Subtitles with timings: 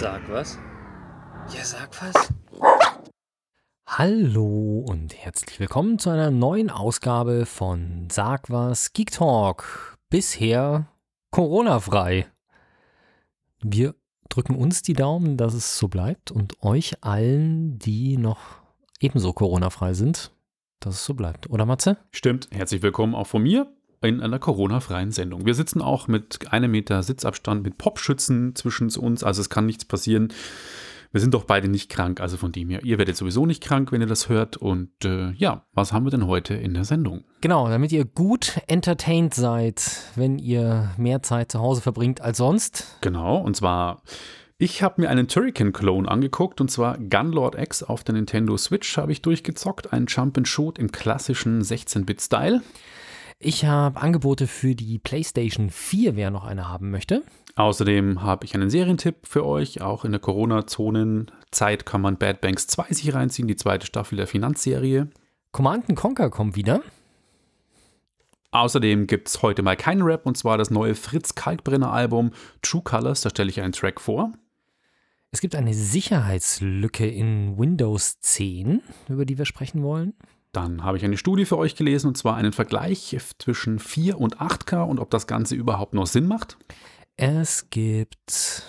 [0.00, 0.56] Sag was.
[1.52, 2.32] Ja, sag was.
[3.84, 9.98] Hallo und herzlich willkommen zu einer neuen Ausgabe von Sag was Geek Talk.
[10.08, 10.86] Bisher
[11.32, 12.28] Corona-frei.
[13.60, 13.96] Wir
[14.28, 18.60] drücken uns die Daumen, dass es so bleibt und euch allen, die noch
[19.00, 20.30] ebenso Corona-frei sind,
[20.78, 21.50] dass es so bleibt.
[21.50, 21.96] Oder Matze?
[22.12, 22.48] Stimmt.
[22.52, 23.66] Herzlich willkommen auch von mir
[24.02, 25.46] in einer Corona-freien Sendung.
[25.46, 29.84] Wir sitzen auch mit einem Meter Sitzabstand mit Popschützen zwischen uns, also es kann nichts
[29.84, 30.32] passieren.
[31.10, 33.92] Wir sind doch beide nicht krank, also von dem her, ihr werdet sowieso nicht krank,
[33.92, 34.58] wenn ihr das hört.
[34.58, 37.24] Und äh, ja, was haben wir denn heute in der Sendung?
[37.40, 42.98] Genau, damit ihr gut entertained seid, wenn ihr mehr Zeit zu Hause verbringt als sonst.
[43.00, 44.02] Genau, und zwar
[44.60, 49.12] ich habe mir einen Turrican-Clone angeguckt und zwar Gunlord X auf der Nintendo Switch habe
[49.12, 49.92] ich durchgezockt.
[49.92, 52.62] Ein Jump-and-Shoot im klassischen 16-Bit-Style.
[53.40, 57.22] Ich habe Angebote für die PlayStation 4, wer noch eine haben möchte.
[57.54, 59.80] Außerdem habe ich einen Serientipp für euch.
[59.80, 64.26] Auch in der Corona-Zonenzeit kann man Bad Banks 2 sich reinziehen, die zweite Staffel der
[64.26, 65.08] Finanzserie.
[65.52, 66.82] Command Conquer kommt wieder.
[68.50, 72.32] Außerdem gibt es heute mal keinen Rap und zwar das neue Fritz Kalkbrenner Album
[72.62, 73.20] True Colors.
[73.20, 74.32] Da stelle ich einen Track vor.
[75.30, 80.14] Es gibt eine Sicherheitslücke in Windows 10, über die wir sprechen wollen.
[80.58, 84.38] Dann habe ich eine Studie für euch gelesen und zwar einen Vergleich zwischen 4 und
[84.38, 86.58] 8K und ob das Ganze überhaupt noch Sinn macht.
[87.16, 88.64] Es gibt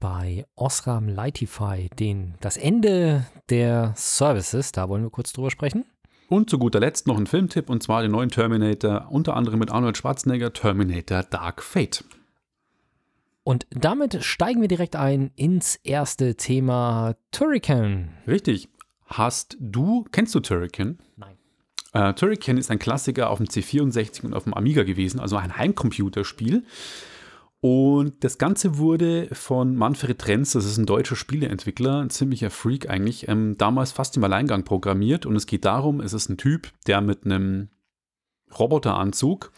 [0.00, 5.84] bei Osram Lightify den, das Ende der Services, da wollen wir kurz drüber sprechen.
[6.30, 9.70] Und zu guter Letzt noch ein Filmtipp und zwar den neuen Terminator, unter anderem mit
[9.70, 12.04] Arnold Schwarzenegger, Terminator Dark Fate.
[13.42, 18.14] Und damit steigen wir direkt ein ins erste Thema Turrican.
[18.26, 18.70] Richtig.
[19.06, 20.98] Hast du, kennst du Turrican?
[21.16, 21.36] Nein.
[21.92, 25.56] Äh, Turrican ist ein Klassiker auf dem C64 und auf dem Amiga gewesen, also ein
[25.56, 26.64] Heimcomputerspiel.
[27.60, 32.90] Und das Ganze wurde von Manfred Trenz, das ist ein deutscher Spieleentwickler, ein ziemlicher Freak
[32.90, 35.24] eigentlich, ähm, damals fast im Alleingang programmiert.
[35.24, 37.70] Und es geht darum, es ist ein Typ, der mit einem
[38.58, 39.52] Roboteranzug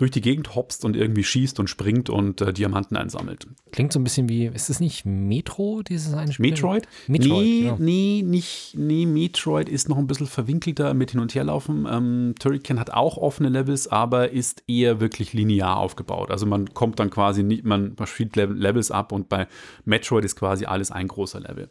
[0.00, 3.46] durch die Gegend hopst und irgendwie schießt und springt und äh, Diamanten einsammelt.
[3.70, 6.52] Klingt so ein bisschen wie, ist es nicht Metro, dieses eine Spiel?
[6.52, 6.88] Metroid?
[7.06, 7.76] Metroid, nee, genau.
[7.78, 11.86] nee, nicht, nee, Metroid ist noch ein bisschen verwinkelter mit hin und her laufen.
[11.90, 16.30] Ähm, Turrican hat auch offene Levels, aber ist eher wirklich linear aufgebaut.
[16.30, 19.48] Also man kommt dann quasi nicht, man, man spielt Level- Levels ab und bei
[19.84, 21.68] Metroid ist quasi alles ein großer Level.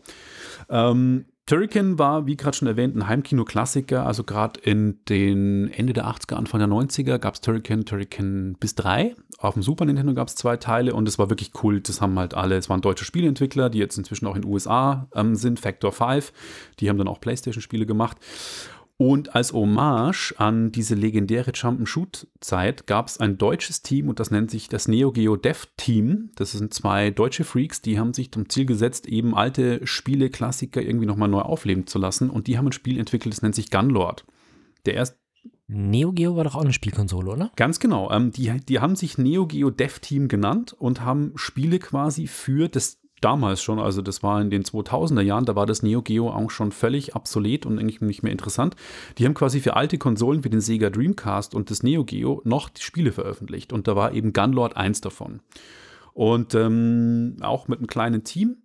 [0.70, 4.06] Ähm, Turrican war, wie gerade schon erwähnt, ein Heimkino-Klassiker.
[4.06, 8.76] Also gerade in den Ende der 80er, Anfang der 90er gab es Turrican, Turrican bis
[8.76, 9.16] 3.
[9.40, 11.82] Auf dem Super Nintendo gab es zwei Teile und es war wirklich cool.
[11.82, 15.08] Das haben halt alle, es waren deutsche Spieleentwickler, die jetzt inzwischen auch in den USA
[15.16, 16.32] ähm, sind, Factor 5.
[16.80, 18.18] Die haben dann auch Playstation-Spiele gemacht.
[19.02, 24.52] Und als Hommage an diese legendäre Jump-and-Shoot-Zeit gab es ein deutsches Team und das nennt
[24.52, 26.32] sich das Neo Geo Dev Team.
[26.36, 30.82] Das sind zwei deutsche Freaks, die haben sich zum Ziel gesetzt, eben alte Spiele, Klassiker
[30.82, 32.30] irgendwie nochmal neu aufleben zu lassen.
[32.30, 34.26] Und die haben ein Spiel entwickelt, das nennt sich Gunlord.
[34.86, 35.18] Der erste
[35.68, 37.52] Neo Geo war doch auch eine Spielkonsole, oder?
[37.56, 38.12] Ganz genau.
[38.12, 42.68] Ähm, die, die haben sich Neo Geo Dev Team genannt und haben Spiele quasi für
[42.68, 46.30] das damals schon, also das war in den 2000er Jahren, da war das Neo Geo
[46.30, 48.76] auch schon völlig obsolet und eigentlich nicht mehr interessant.
[49.18, 52.70] Die haben quasi für alte Konsolen wie den Sega Dreamcast und das Neo Geo noch
[52.70, 55.42] die Spiele veröffentlicht und da war eben Gunlord eins davon.
[56.14, 58.58] Und ähm, auch mit einem kleinen Team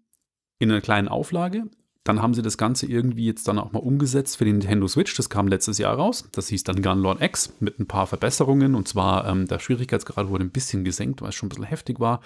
[0.58, 1.64] in einer kleinen Auflage.
[2.04, 5.16] Dann haben sie das Ganze irgendwie jetzt dann auch mal umgesetzt für den Nintendo Switch.
[5.16, 6.28] Das kam letztes Jahr raus.
[6.32, 8.74] Das hieß dann Gunlord X mit ein paar Verbesserungen.
[8.74, 12.00] Und zwar ähm, der Schwierigkeitsgrad wurde ein bisschen gesenkt, weil es schon ein bisschen heftig
[12.00, 12.20] war.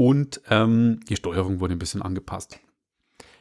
[0.00, 2.58] Und ähm, die Steuerung wurde ein bisschen angepasst.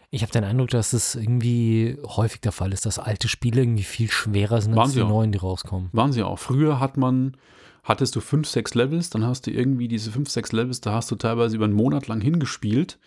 [0.09, 3.83] Ich habe den Eindruck, dass es irgendwie häufig der Fall ist, dass alte Spiele irgendwie
[3.83, 5.07] viel schwerer sind Waren als die auch.
[5.07, 5.87] neuen, die rauskommen.
[5.93, 6.37] Waren sie auch.
[6.37, 7.37] Früher hat man,
[7.85, 11.09] hattest du fünf, sechs Levels, dann hast du irgendwie diese fünf, sechs Levels, da hast
[11.11, 12.99] du teilweise über einen Monat lang hingespielt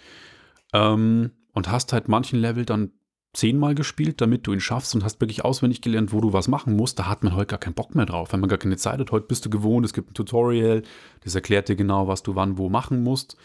[0.72, 2.90] ähm, und hast halt manchen Level dann
[3.32, 6.76] zehnmal gespielt, damit du ihn schaffst und hast wirklich auswendig gelernt, wo du was machen
[6.76, 6.98] musst.
[6.98, 9.10] Da hat man heute gar keinen Bock mehr drauf, weil man gar keine Zeit hat.
[9.10, 10.82] Heute bist du gewohnt, es gibt ein Tutorial,
[11.24, 13.36] das erklärt dir genau, was du wann wo machen musst.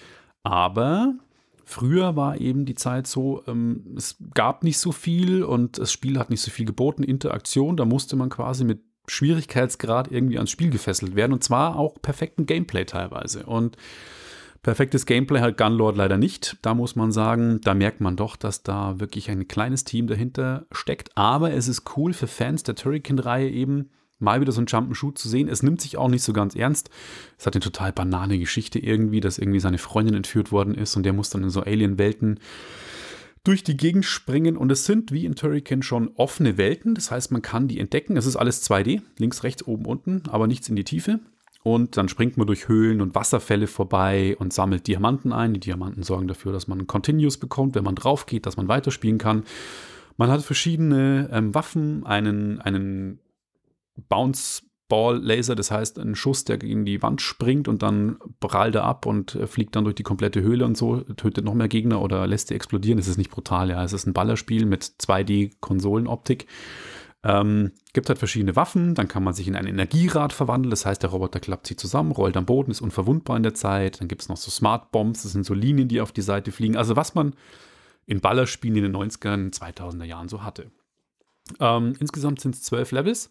[0.43, 1.13] Aber
[1.63, 6.19] früher war eben die Zeit so, ähm, es gab nicht so viel und das Spiel
[6.19, 7.77] hat nicht so viel geboten, Interaktion.
[7.77, 12.45] Da musste man quasi mit Schwierigkeitsgrad irgendwie ans Spiel gefesselt werden und zwar auch perfekten
[12.45, 13.45] Gameplay teilweise.
[13.45, 13.77] Und
[14.63, 16.57] perfektes Gameplay hat Gunlord leider nicht.
[16.61, 20.65] Da muss man sagen, da merkt man doch, dass da wirklich ein kleines Team dahinter
[20.71, 21.15] steckt.
[21.15, 23.89] Aber es ist cool für Fans der Turrican-Reihe eben
[24.19, 25.47] mal wieder so ein Jump'n'Shoot zu sehen.
[25.47, 26.89] Es nimmt sich auch nicht so ganz ernst.
[27.37, 31.03] Es hat eine total banane Geschichte irgendwie, dass irgendwie seine Freundin entführt worden ist und
[31.03, 32.39] der muss dann in so Alien-Welten
[33.43, 36.95] durch die Gegend springen und es sind wie in Turrican schon offene Welten.
[36.95, 38.17] Das heißt, man kann die entdecken.
[38.17, 41.19] Es ist alles 2D, links, rechts, oben, unten, aber nichts in die Tiefe.
[41.73, 45.53] Und dann springt man durch Höhlen und Wasserfälle vorbei und sammelt Diamanten ein.
[45.53, 49.17] Die Diamanten sorgen dafür, dass man Continues bekommt, wenn man drauf geht, dass man weiterspielen
[49.17, 49.43] kann.
[50.15, 53.19] Man hat verschiedene ähm, Waffen, einen, einen
[54.07, 58.75] Bounce Ball Laser, das heißt ein Schuss, der gegen die Wand springt und dann prallt
[58.75, 61.67] er ab und äh, fliegt dann durch die komplette Höhle und so, tötet noch mehr
[61.67, 62.97] Gegner oder lässt sie explodieren.
[62.97, 63.83] Es ist nicht brutal, ja.
[63.83, 66.47] Es ist ein Ballerspiel mit 2D-Konsolenoptik.
[67.27, 71.03] Ähm, gibt halt verschiedene Waffen, dann kann man sich in ein Energierad verwandeln, das heißt,
[71.03, 73.99] der Roboter klappt sie zusammen, rollt am Boden, ist unverwundbar in der Zeit.
[73.99, 76.53] Dann gibt es noch so Smart Bombs, das sind so Linien, die auf die Seite
[76.53, 76.77] fliegen.
[76.77, 77.35] Also was man
[78.05, 80.71] in Ballerspielen in den 90ern, 2000er Jahren so hatte.
[81.59, 83.29] Ähm, insgesamt sind es zwölf Levels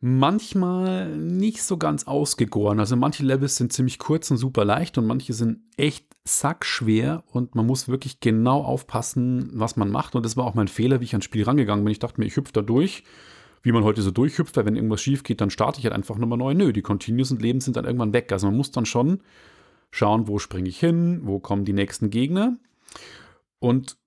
[0.00, 2.80] manchmal nicht so ganz ausgegoren.
[2.80, 7.54] Also manche Levels sind ziemlich kurz und super leicht und manche sind echt sackschwer und
[7.54, 10.14] man muss wirklich genau aufpassen, was man macht.
[10.14, 11.92] Und das war auch mein Fehler, wie ich ans Spiel rangegangen bin.
[11.92, 13.04] Ich dachte mir, ich hüpfe da durch,
[13.62, 16.16] wie man heute so durchhüpft, weil wenn irgendwas schief geht, dann starte ich halt einfach
[16.16, 16.54] nochmal neu.
[16.54, 18.32] Nö, die Continues und Leben sind dann irgendwann weg.
[18.32, 19.20] Also man muss dann schon
[19.90, 22.56] schauen, wo springe ich hin, wo kommen die nächsten Gegner.
[23.58, 23.98] Und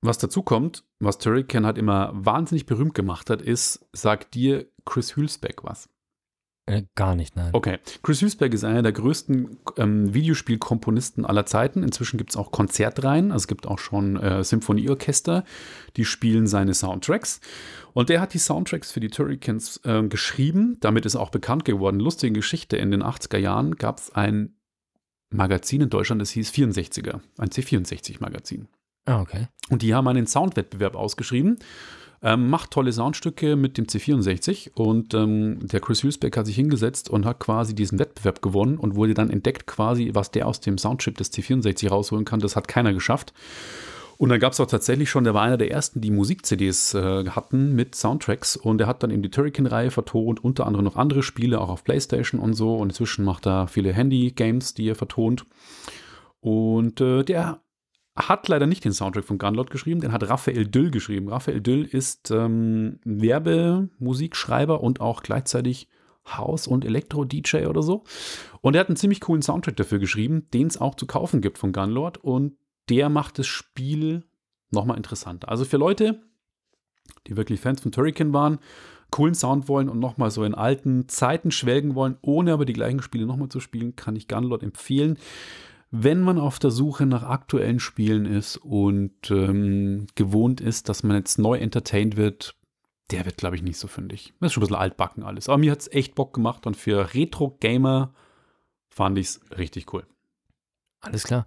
[0.00, 5.16] was dazu kommt, was Turrican halt immer wahnsinnig berühmt gemacht hat, ist, sagt dir Chris
[5.16, 5.90] Hülsbeck was?
[6.68, 7.50] Äh, gar nicht, nein.
[7.52, 7.78] Okay.
[8.02, 11.84] Chris Hülsbeck ist einer der größten ähm, Videospielkomponisten aller Zeiten.
[11.84, 13.30] Inzwischen gibt es auch Konzertreihen.
[13.30, 15.44] Also es gibt auch schon äh, Symphonieorchester,
[15.96, 17.40] die spielen seine Soundtracks.
[17.92, 20.76] Und der hat die Soundtracks für die Turricans äh, geschrieben.
[20.80, 22.00] Damit ist er auch bekannt geworden.
[22.00, 22.76] Lustige Geschichte.
[22.76, 24.56] In den 80er Jahren gab es ein
[25.30, 27.20] Magazin in Deutschland, das hieß 64er.
[27.38, 28.68] Ein C64-Magazin.
[29.04, 29.48] Ah, okay.
[29.70, 31.58] Und die haben einen Soundwettbewerb ausgeschrieben.
[32.22, 37.10] Ähm, macht tolle Soundstücke mit dem C64 und ähm, der Chris Hülsbeck hat sich hingesetzt
[37.10, 40.78] und hat quasi diesen Wettbewerb gewonnen und wurde dann entdeckt quasi, was der aus dem
[40.78, 42.40] Soundchip des C64 rausholen kann.
[42.40, 43.32] Das hat keiner geschafft.
[44.18, 47.28] Und dann gab es auch tatsächlich schon, der war einer der ersten, die Musik-CDs äh,
[47.28, 51.22] hatten mit Soundtracks und er hat dann eben die Turrican-Reihe vertont, unter anderem noch andere
[51.22, 52.76] Spiele, auch auf Playstation und so.
[52.76, 55.44] Und inzwischen macht er viele Handy-Games, die er vertont.
[56.40, 57.60] Und äh, der
[58.16, 61.28] hat leider nicht den Soundtrack von Gunlord geschrieben, den hat Raphael Düll geschrieben.
[61.28, 65.88] Raphael Düll ist ähm, Werbemusikschreiber und auch gleichzeitig
[66.26, 68.04] House- und Elektro-DJ oder so.
[68.62, 71.58] Und er hat einen ziemlich coolen Soundtrack dafür geschrieben, den es auch zu kaufen gibt
[71.58, 72.18] von Gunlord.
[72.18, 72.56] Und
[72.88, 74.24] der macht das Spiel
[74.70, 75.48] nochmal interessanter.
[75.48, 76.22] Also für Leute,
[77.26, 78.58] die wirklich Fans von Turrican waren,
[79.10, 83.02] coolen Sound wollen und nochmal so in alten Zeiten schwelgen wollen, ohne aber die gleichen
[83.02, 85.18] Spiele nochmal zu spielen, kann ich Gunlord empfehlen
[85.90, 91.16] wenn man auf der Suche nach aktuellen Spielen ist und ähm, gewohnt ist, dass man
[91.16, 92.56] jetzt neu entertained wird,
[93.10, 94.34] der wird, glaube ich, nicht so fündig.
[94.40, 95.48] Das ist schon ein bisschen altbacken alles.
[95.48, 98.12] Aber mir hat es echt Bock gemacht und für Retro-Gamer
[98.88, 100.04] fand ich es richtig cool.
[101.00, 101.46] Alles klar.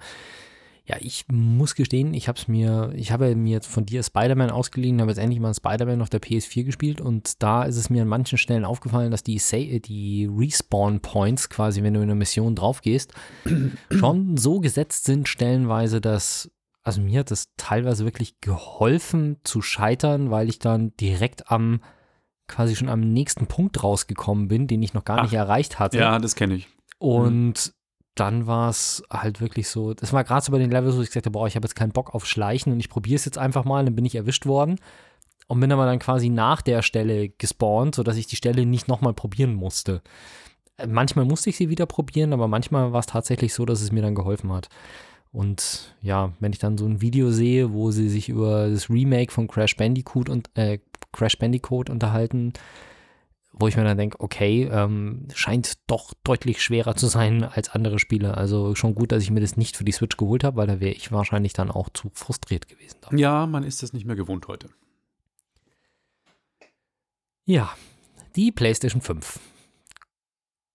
[0.89, 4.49] Ja, ich muss gestehen, ich habe es mir, ich habe mir jetzt von dir Spider-Man
[4.49, 8.01] ausgeliehen, habe jetzt endlich mal Spider-Man auf der PS4 gespielt und da ist es mir
[8.01, 9.39] an manchen Stellen aufgefallen, dass die,
[9.81, 13.13] die Respawn-Points quasi, wenn du in eine Mission drauf gehst,
[13.91, 16.49] schon so gesetzt sind stellenweise, dass,
[16.81, 21.81] also mir hat das teilweise wirklich geholfen zu scheitern, weil ich dann direkt am,
[22.47, 25.99] quasi schon am nächsten Punkt rausgekommen bin, den ich noch gar Ach, nicht erreicht hatte.
[25.99, 26.67] Ja, das kenne ich.
[26.97, 27.73] Und
[28.19, 31.07] dann war es halt wirklich so, das war gerade so bei den Levels, wo ich
[31.07, 33.37] gesagt habe, boah, ich habe jetzt keinen Bock auf Schleichen und ich probiere es jetzt
[33.37, 34.79] einfach mal, dann bin ich erwischt worden
[35.47, 39.13] und bin aber dann quasi nach der Stelle gespawnt, sodass ich die Stelle nicht nochmal
[39.13, 40.01] probieren musste.
[40.87, 44.01] Manchmal musste ich sie wieder probieren, aber manchmal war es tatsächlich so, dass es mir
[44.01, 44.69] dann geholfen hat.
[45.31, 49.31] Und ja, wenn ich dann so ein Video sehe, wo sie sich über das Remake
[49.31, 50.79] von Crash Bandicoot und äh,
[51.11, 52.53] Crash Bandicoot unterhalten,
[53.59, 57.99] wo ich mir dann denke, okay, ähm, scheint doch deutlich schwerer zu sein als andere
[57.99, 58.37] Spiele.
[58.37, 60.79] Also schon gut, dass ich mir das nicht für die Switch geholt habe, weil da
[60.79, 62.97] wäre ich wahrscheinlich dann auch zu frustriert gewesen.
[63.01, 63.19] Damit.
[63.19, 64.69] Ja, man ist das nicht mehr gewohnt heute.
[67.45, 67.71] Ja,
[68.35, 69.39] die PlayStation 5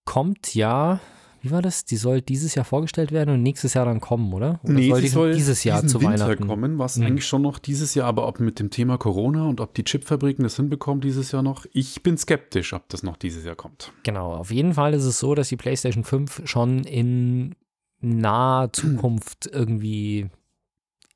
[0.04, 1.00] kommt ja
[1.44, 1.84] wie war das?
[1.84, 4.60] Die soll dieses Jahr vorgestellt werden und nächstes Jahr dann kommen, oder?
[4.62, 7.04] oder nee, soll die soll dieses Jahr zu Winter Weihnachten kommen, was hm.
[7.04, 10.42] eigentlich schon noch dieses Jahr, aber ob mit dem Thema Corona und ob die Chipfabriken
[10.42, 13.92] das hinbekommen dieses Jahr noch, ich bin skeptisch, ob das noch dieses Jahr kommt.
[14.04, 17.54] Genau, auf jeden Fall ist es so, dass die PlayStation 5 schon in
[18.00, 20.30] naher Zukunft irgendwie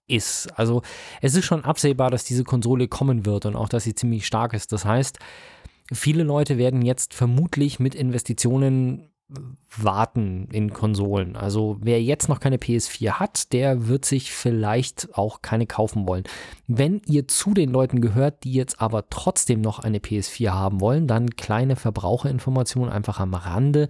[0.08, 0.48] ist.
[0.58, 0.82] Also
[1.22, 4.52] es ist schon absehbar, dass diese Konsole kommen wird und auch, dass sie ziemlich stark
[4.52, 4.72] ist.
[4.72, 5.18] Das heißt,
[5.90, 9.07] viele Leute werden jetzt vermutlich mit Investitionen
[9.76, 11.36] warten in Konsolen.
[11.36, 16.24] Also wer jetzt noch keine PS4 hat, der wird sich vielleicht auch keine kaufen wollen.
[16.66, 21.06] Wenn ihr zu den Leuten gehört, die jetzt aber trotzdem noch eine PS4 haben wollen,
[21.06, 23.88] dann kleine Verbraucherinformationen einfach am Rande.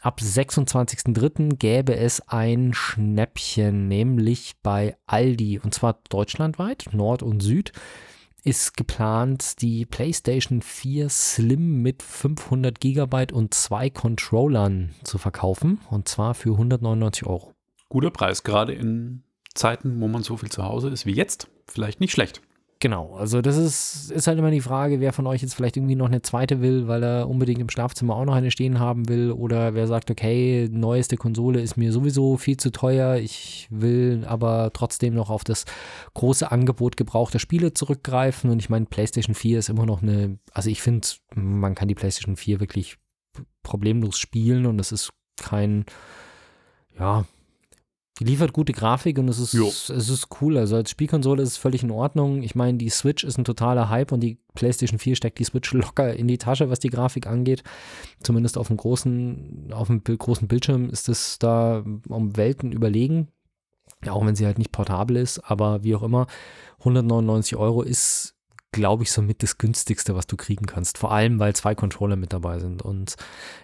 [0.00, 1.56] Ab 26.03.
[1.56, 7.72] gäbe es ein Schnäppchen, nämlich bei Aldi, und zwar deutschlandweit, Nord und Süd
[8.44, 15.80] ist geplant, die PlayStation 4 Slim mit 500 GB und zwei Controllern zu verkaufen.
[15.90, 17.52] Und zwar für 199 Euro.
[17.88, 19.22] Guter Preis, gerade in
[19.54, 21.48] Zeiten, wo man so viel zu Hause ist wie jetzt.
[21.66, 22.42] Vielleicht nicht schlecht.
[22.82, 25.94] Genau, also das ist, ist halt immer die Frage, wer von euch jetzt vielleicht irgendwie
[25.94, 29.30] noch eine zweite will, weil er unbedingt im Schlafzimmer auch noch eine stehen haben will
[29.30, 34.72] oder wer sagt, okay, neueste Konsole ist mir sowieso viel zu teuer, ich will aber
[34.72, 35.64] trotzdem noch auf das
[36.14, 40.68] große Angebot gebrauchter Spiele zurückgreifen und ich meine, PlayStation 4 ist immer noch eine, also
[40.68, 42.98] ich finde, man kann die PlayStation 4 wirklich
[43.62, 45.84] problemlos spielen und es ist kein,
[46.98, 47.26] ja,
[48.22, 49.52] die liefert gute Grafik und es ist,
[49.90, 50.56] es ist cool.
[50.56, 52.44] Also als Spielkonsole ist es völlig in Ordnung.
[52.44, 55.72] Ich meine, die Switch ist ein totaler Hype und die PlayStation 4 steckt die Switch
[55.72, 57.64] locker in die Tasche, was die Grafik angeht.
[58.22, 63.26] Zumindest auf dem großen, auf dem großen Bildschirm ist es da um Welten überlegen.
[64.08, 66.28] Auch wenn sie halt nicht portabel ist, aber wie auch immer,
[66.78, 68.36] 199 Euro ist,
[68.72, 70.98] glaube ich, somit das günstigste, was du kriegen kannst.
[70.98, 72.82] Vor allem, weil zwei Controller mit dabei sind.
[72.82, 73.16] Und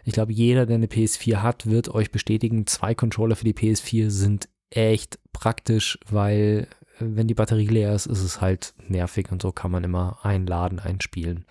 [0.05, 4.11] ich glaube, jeder, der eine PS4 hat, wird euch bestätigen, zwei Controller für die PS4
[4.11, 9.43] sind echt praktisch, weil äh, wenn die Batterie leer ist, ist es halt nervig und
[9.43, 11.47] so kann man immer einladen, einspielen.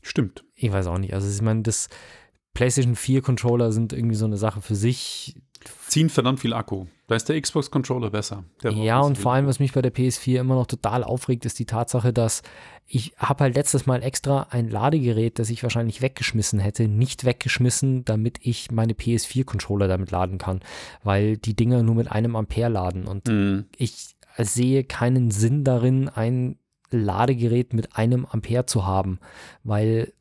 [0.00, 0.44] Stimmt.
[0.54, 1.14] Ich weiß auch nicht.
[1.14, 1.88] Also ich meine, das
[2.54, 5.36] PlayStation 4 Controller sind irgendwie so eine Sache für sich
[5.88, 6.86] ziehen verdammt viel Akku.
[7.06, 8.44] Da ist der Xbox-Controller besser.
[8.62, 11.64] ja, und vor allem, was mich bei der PS4 immer noch total aufregt, ist die
[11.64, 12.42] Tatsache, dass
[12.86, 18.04] ich habe halt letztes Mal extra ein Ladegerät, das ich wahrscheinlich weggeschmissen hätte, nicht weggeschmissen,
[18.04, 20.60] damit ich meine PS4-Controller damit laden kann,
[21.04, 23.06] weil die Dinger nur mit einem Ampere laden.
[23.06, 23.66] Und mhm.
[23.76, 26.58] ich sehe keinen Sinn darin, ein
[26.90, 29.18] Ladegerät mit einem Ampere zu haben,
[29.64, 30.12] weil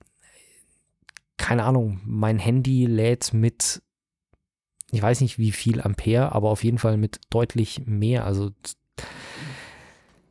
[1.38, 3.82] keine Ahnung, mein Handy lädt mit
[4.92, 8.26] ich weiß nicht wie viel Ampere, aber auf jeden Fall mit deutlich mehr.
[8.26, 8.52] Also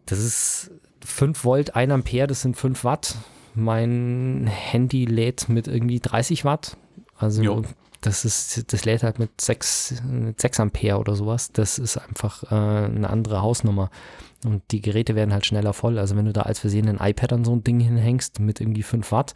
[0.06, 0.70] das ist
[1.04, 3.16] 5 Volt, 1 Ampere, das sind 5 Watt.
[3.54, 6.76] Mein Handy lädt mit irgendwie 30 Watt.
[7.16, 7.62] Also jo.
[8.00, 11.52] das ist, das lädt halt mit 6, mit 6 Ampere oder sowas.
[11.52, 13.90] Das ist einfach äh, eine andere Hausnummer.
[14.44, 15.98] Und die Geräte werden halt schneller voll.
[15.98, 18.82] Also wenn du da als Versehen ein iPad an so ein Ding hinhängst mit irgendwie
[18.82, 19.34] 5 Watt,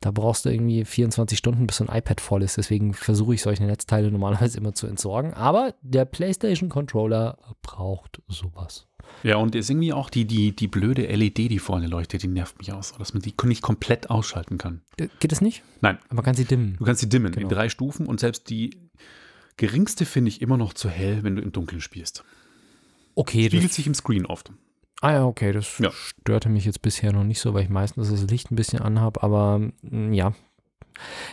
[0.00, 2.56] da brauchst du irgendwie 24 Stunden, bis so ein iPad voll ist.
[2.56, 5.34] Deswegen versuche ich solche Netzteile normalerweise immer zu entsorgen.
[5.34, 8.86] Aber der PlayStation Controller braucht sowas.
[9.22, 12.58] Ja, und ist irgendwie auch die, die, die blöde LED, die vorne leuchtet, die nervt
[12.58, 14.80] mich aus, dass man die nicht komplett ausschalten kann.
[14.96, 15.62] Äh, geht das nicht?
[15.80, 15.98] Nein.
[16.06, 16.76] Aber man kann sie dimmen.
[16.78, 17.48] Du kannst sie dimmen genau.
[17.48, 18.78] in drei Stufen und selbst die
[19.56, 22.24] geringste finde ich immer noch zu hell, wenn du im Dunkeln spielst.
[23.14, 23.46] Okay.
[23.46, 24.50] Spiegelt sich im Screen oft.
[25.00, 25.90] Ah ja, okay, das ja.
[25.92, 29.22] störte mich jetzt bisher noch nicht so, weil ich meistens das Licht ein bisschen anhabe,
[29.22, 30.34] aber mm, ja.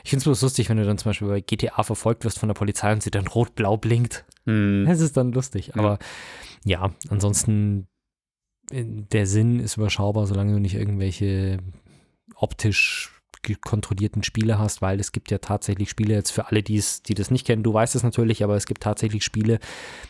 [0.03, 2.47] Ich finde es bloß lustig, wenn du dann zum Beispiel bei GTA verfolgt wirst von
[2.47, 4.23] der Polizei und sie dann rot-blau blinkt.
[4.45, 4.85] Mm.
[4.85, 5.75] Das ist dann lustig.
[5.75, 5.99] Aber
[6.63, 7.87] ja, ja ansonsten
[8.71, 11.59] äh, der Sinn ist überschaubar, solange du nicht irgendwelche
[12.35, 13.16] optisch
[13.55, 17.47] kontrollierten Spiele hast, weil es gibt ja tatsächlich Spiele jetzt für alle, die das nicht
[17.47, 17.63] kennen.
[17.63, 19.59] Du weißt es natürlich, aber es gibt tatsächlich Spiele,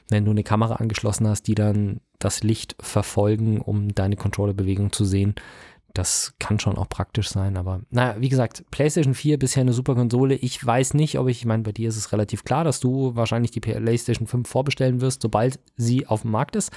[0.10, 5.06] wenn du eine Kamera angeschlossen hast, die dann das Licht verfolgen, um deine Controllerbewegung zu
[5.06, 5.36] sehen.
[5.94, 9.96] Das kann schon auch praktisch sein, aber naja, wie gesagt, PlayStation 4 bisher eine super
[9.96, 10.36] Konsole.
[10.36, 13.16] Ich weiß nicht, ob ich, ich meine, bei dir ist es relativ klar, dass du
[13.16, 16.72] wahrscheinlich die PlayStation 5 vorbestellen wirst, sobald sie auf dem Markt ist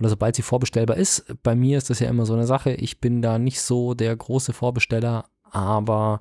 [0.00, 1.24] oder sobald sie vorbestellbar ist.
[1.44, 2.72] Bei mir ist das ja immer so eine Sache.
[2.72, 6.20] Ich bin da nicht so der große Vorbesteller, aber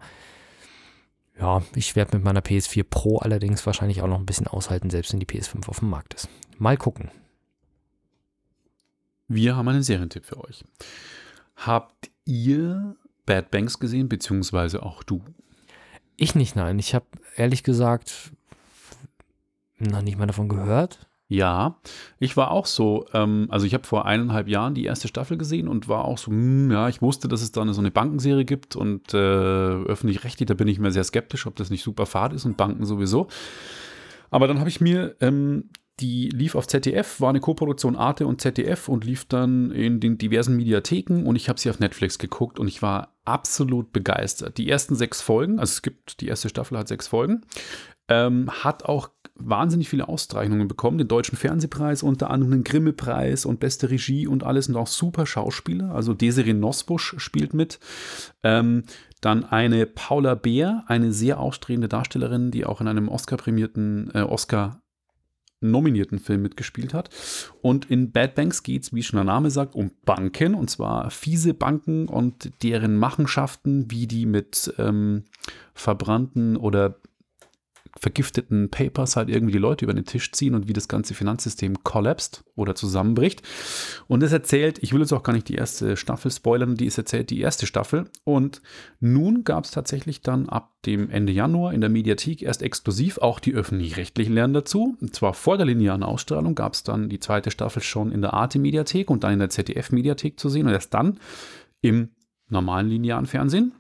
[1.39, 5.13] ja, ich werde mit meiner PS4 Pro allerdings wahrscheinlich auch noch ein bisschen aushalten, selbst
[5.13, 6.29] wenn die PS5 auf dem Markt ist.
[6.57, 7.11] Mal gucken.
[9.27, 10.63] Wir haben einen Serientipp für euch.
[11.55, 15.23] Habt ihr Bad Banks gesehen, beziehungsweise auch du?
[16.15, 16.79] Ich nicht, nein.
[16.79, 17.05] Ich habe
[17.35, 18.31] ehrlich gesagt
[19.77, 21.06] noch nicht mal davon gehört.
[21.29, 21.77] Ja,
[22.19, 25.67] ich war auch so, ähm, also ich habe vor eineinhalb Jahren die erste Staffel gesehen
[25.67, 27.91] und war auch so, mh, hm, ja, ich wusste, dass es da eine, so eine
[27.91, 32.05] Bankenserie gibt und äh, öffentlich-rechtlich, da bin ich mir sehr skeptisch, ob das nicht super
[32.05, 33.27] fad ist und Banken sowieso.
[34.29, 35.69] Aber dann habe ich mir, ähm,
[35.99, 40.17] die lief auf ZDF, war eine Koproduktion Arte und ZDF und lief dann in den
[40.17, 44.57] diversen Mediatheken und ich habe sie auf Netflix geguckt und ich war absolut begeistert.
[44.57, 47.41] Die ersten sechs Folgen, also es gibt, die erste Staffel hat sechs Folgen,
[48.09, 50.97] ähm, hat auch wahnsinnig viele Auszeichnungen bekommen.
[50.97, 55.25] Den Deutschen Fernsehpreis, unter anderem den Grimme-Preis und beste Regie und alles und auch super
[55.25, 55.93] Schauspieler.
[55.93, 57.79] Also Desiree Nosbusch spielt mit.
[58.43, 58.83] Ähm,
[59.21, 64.81] dann eine Paula Beer, eine sehr ausstehende Darstellerin, die auch in einem Oscar-prämierten, äh, Oscar
[65.59, 67.09] nominierten Film mitgespielt hat.
[67.61, 71.09] Und in Bad Banks geht es, wie schon der Name sagt, um Banken und zwar
[71.09, 75.25] fiese Banken und deren Machenschaften, wie die mit ähm,
[75.73, 76.99] verbrannten oder
[77.99, 81.83] vergifteten Papers halt irgendwie die Leute über den Tisch ziehen und wie das ganze Finanzsystem
[81.83, 83.41] kollapst oder zusammenbricht.
[84.07, 86.97] Und es erzählt, ich will jetzt auch gar nicht die erste Staffel spoilern, die ist
[86.97, 88.09] erzählt die erste Staffel.
[88.23, 88.61] Und
[88.99, 93.39] nun gab es tatsächlich dann ab dem Ende Januar in der Mediathek erst exklusiv auch
[93.39, 94.95] die öffentlich-rechtlichen lernen dazu.
[95.01, 98.33] Und zwar vor der linearen Ausstrahlung gab es dann die zweite Staffel schon in der
[98.33, 101.19] Arte-Mediathek und dann in der ZDF-Mediathek zu sehen und erst dann
[101.81, 102.09] im
[102.49, 103.73] normalen linearen Fernsehen.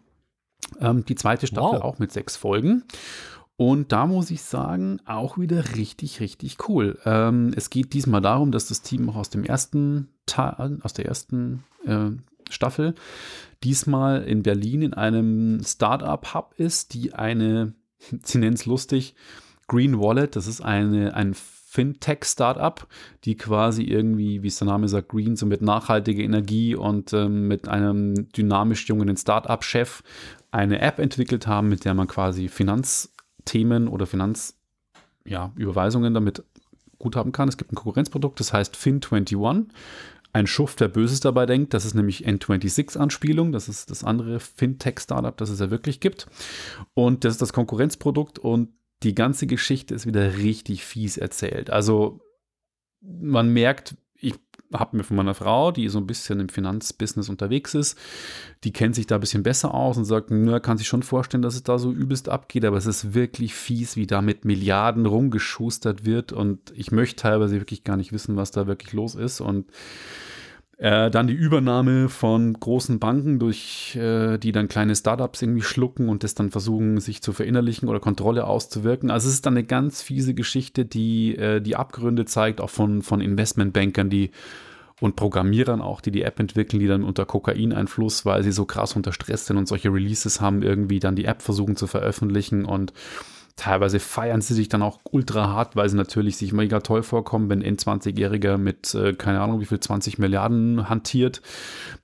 [0.79, 1.83] Ähm, die zweite Staffel Wow.
[1.83, 2.83] auch mit sechs Folgen.
[3.57, 6.99] Und da muss ich sagen, auch wieder richtig, richtig cool.
[7.05, 11.07] Ähm, es geht diesmal darum, dass das Team auch aus dem ersten Teil, aus der
[11.07, 12.11] ersten äh,
[12.49, 12.93] Staffel
[13.63, 17.73] diesmal in Berlin in einem Startup-Hub ist, die eine,
[18.23, 19.15] sie nennen es lustig,
[19.67, 22.87] Green Wallet, das ist eine, ein Fintech-Startup,
[23.25, 27.47] die quasi irgendwie, wie es der Name sagt, Green, so mit nachhaltiger Energie und ähm,
[27.47, 30.01] mit einem dynamisch jungen Startup-Chef
[30.51, 32.47] eine App entwickelt haben, mit der man quasi
[33.47, 36.43] Finanzthemen oder Finanzüberweisungen damit
[36.99, 37.47] gut haben kann.
[37.47, 39.65] Es gibt ein Konkurrenzprodukt, das heißt Fin21.
[40.33, 45.35] Ein Schuft, der Böses dabei denkt, das ist nämlich N26-Anspielung, das ist das andere Fintech-Startup,
[45.35, 46.27] das es ja wirklich gibt.
[46.93, 48.69] Und das ist das Konkurrenzprodukt und
[49.03, 51.69] die ganze Geschichte ist wieder richtig fies erzählt.
[51.69, 52.19] Also
[53.01, 53.95] man merkt,
[54.73, 57.97] habe mir von meiner Frau, die so ein bisschen im Finanzbusiness unterwegs ist,
[58.63, 61.41] die kennt sich da ein bisschen besser aus und sagt, na, kann sich schon vorstellen,
[61.41, 65.05] dass es da so übelst abgeht, aber es ist wirklich fies, wie da mit Milliarden
[65.05, 69.41] rumgeschustert wird und ich möchte teilweise wirklich gar nicht wissen, was da wirklich los ist
[69.41, 69.65] und
[70.77, 76.07] äh, dann die Übernahme von großen Banken, durch äh, die dann kleine Startups irgendwie schlucken
[76.07, 79.09] und das dann versuchen, sich zu verinnerlichen oder Kontrolle auszuwirken.
[79.09, 83.01] Also es ist dann eine ganz fiese Geschichte, die äh, die Abgründe zeigt, auch von,
[83.01, 84.31] von Investmentbankern, die
[84.99, 88.95] und Programmierern auch, die die App entwickeln, die dann unter Kokaineinfluss, weil sie so krass
[88.95, 92.93] unter Stress sind und solche Releases haben, irgendwie dann die App versuchen zu veröffentlichen und
[93.57, 97.49] Teilweise feiern sie sich dann auch ultra hart, weil sie natürlich sich mega toll vorkommen,
[97.49, 101.41] wenn ein 20-Jähriger mit, äh, keine Ahnung, wie viel 20 Milliarden hantiert.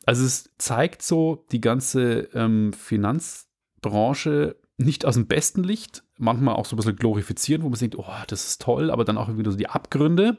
[0.05, 6.65] Also es zeigt so die ganze ähm, Finanzbranche nicht aus dem besten Licht, manchmal auch
[6.65, 9.51] so ein bisschen glorifizieren, wo man denkt, oh, das ist toll, aber dann auch wieder
[9.51, 10.37] so die Abgründe.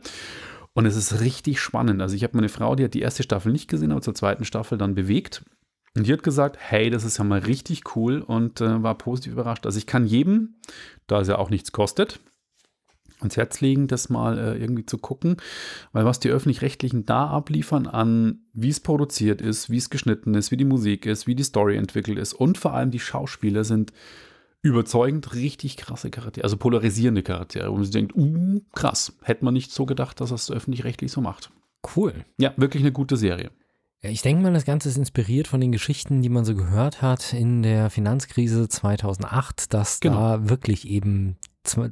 [0.72, 2.02] Und es ist richtig spannend.
[2.02, 4.44] Also ich habe meine Frau, die hat die erste Staffel nicht gesehen, aber zur zweiten
[4.44, 5.44] Staffel dann bewegt.
[5.96, 9.32] Und die hat gesagt, hey, das ist ja mal richtig cool und äh, war positiv
[9.32, 9.64] überrascht.
[9.64, 10.56] Also ich kann jedem,
[11.06, 12.18] da es ja auch nichts kostet,
[13.20, 15.36] ans Herz legen, das mal äh, irgendwie zu gucken,
[15.92, 20.50] weil was die öffentlich-rechtlichen da abliefern an, wie es produziert ist, wie es geschnitten ist,
[20.50, 23.92] wie die Musik ist, wie die Story entwickelt ist und vor allem die Schauspieler sind
[24.62, 29.54] überzeugend richtig krasse Charaktere, also polarisierende Charaktere, wo man sich denkt, uh, krass, hätte man
[29.54, 31.50] nicht so gedacht, dass das öffentlich-rechtlich so macht.
[31.94, 32.24] Cool.
[32.38, 33.50] Ja, wirklich eine gute Serie.
[34.06, 37.32] Ich denke mal, das Ganze ist inspiriert von den Geschichten, die man so gehört hat
[37.32, 40.16] in der Finanzkrise 2008, dass Genau.
[40.16, 41.36] da wirklich eben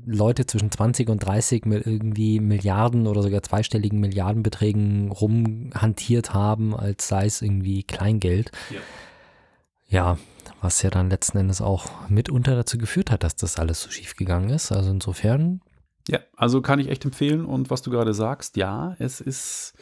[0.04, 7.08] Leute zwischen 20 und 30 mit irgendwie Milliarden oder sogar zweistelligen Milliardenbeträgen rumhantiert haben, als
[7.08, 8.50] sei es irgendwie Kleingeld.
[8.70, 8.80] Ja.
[9.88, 10.18] Ja,
[10.60, 14.16] was ja dann letzten Endes auch mitunter dazu geführt hat, dass das alles so schief
[14.16, 14.72] gegangen ist.
[14.72, 15.60] Also insofern,
[16.08, 17.44] Ja, also kann ich echt empfehlen.
[17.46, 19.74] Und was du gerade sagst, ja, es ist,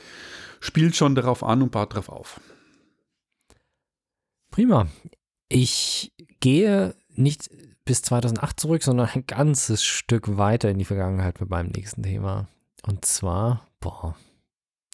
[0.60, 2.40] spielt schon darauf an und baut darauf auf.
[4.50, 4.86] prima.
[5.48, 7.50] Ich gehe nicht
[7.84, 12.48] bis 2008 zurück, sondern ein ganzes Stück weiter in die Vergangenheit mit meinem nächsten Thema.
[12.86, 14.16] Und zwar, boah,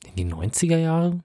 [0.05, 1.21] in die 90er Jahre?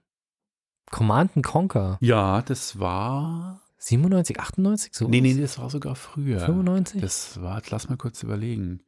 [0.90, 1.96] Command and Conquer.
[2.00, 3.62] Ja, das war.
[3.78, 4.94] 97, 98?
[4.94, 6.40] So Nee, nee, das war sogar früher.
[6.40, 7.00] 95?
[7.00, 8.82] Das war, lass mal kurz überlegen.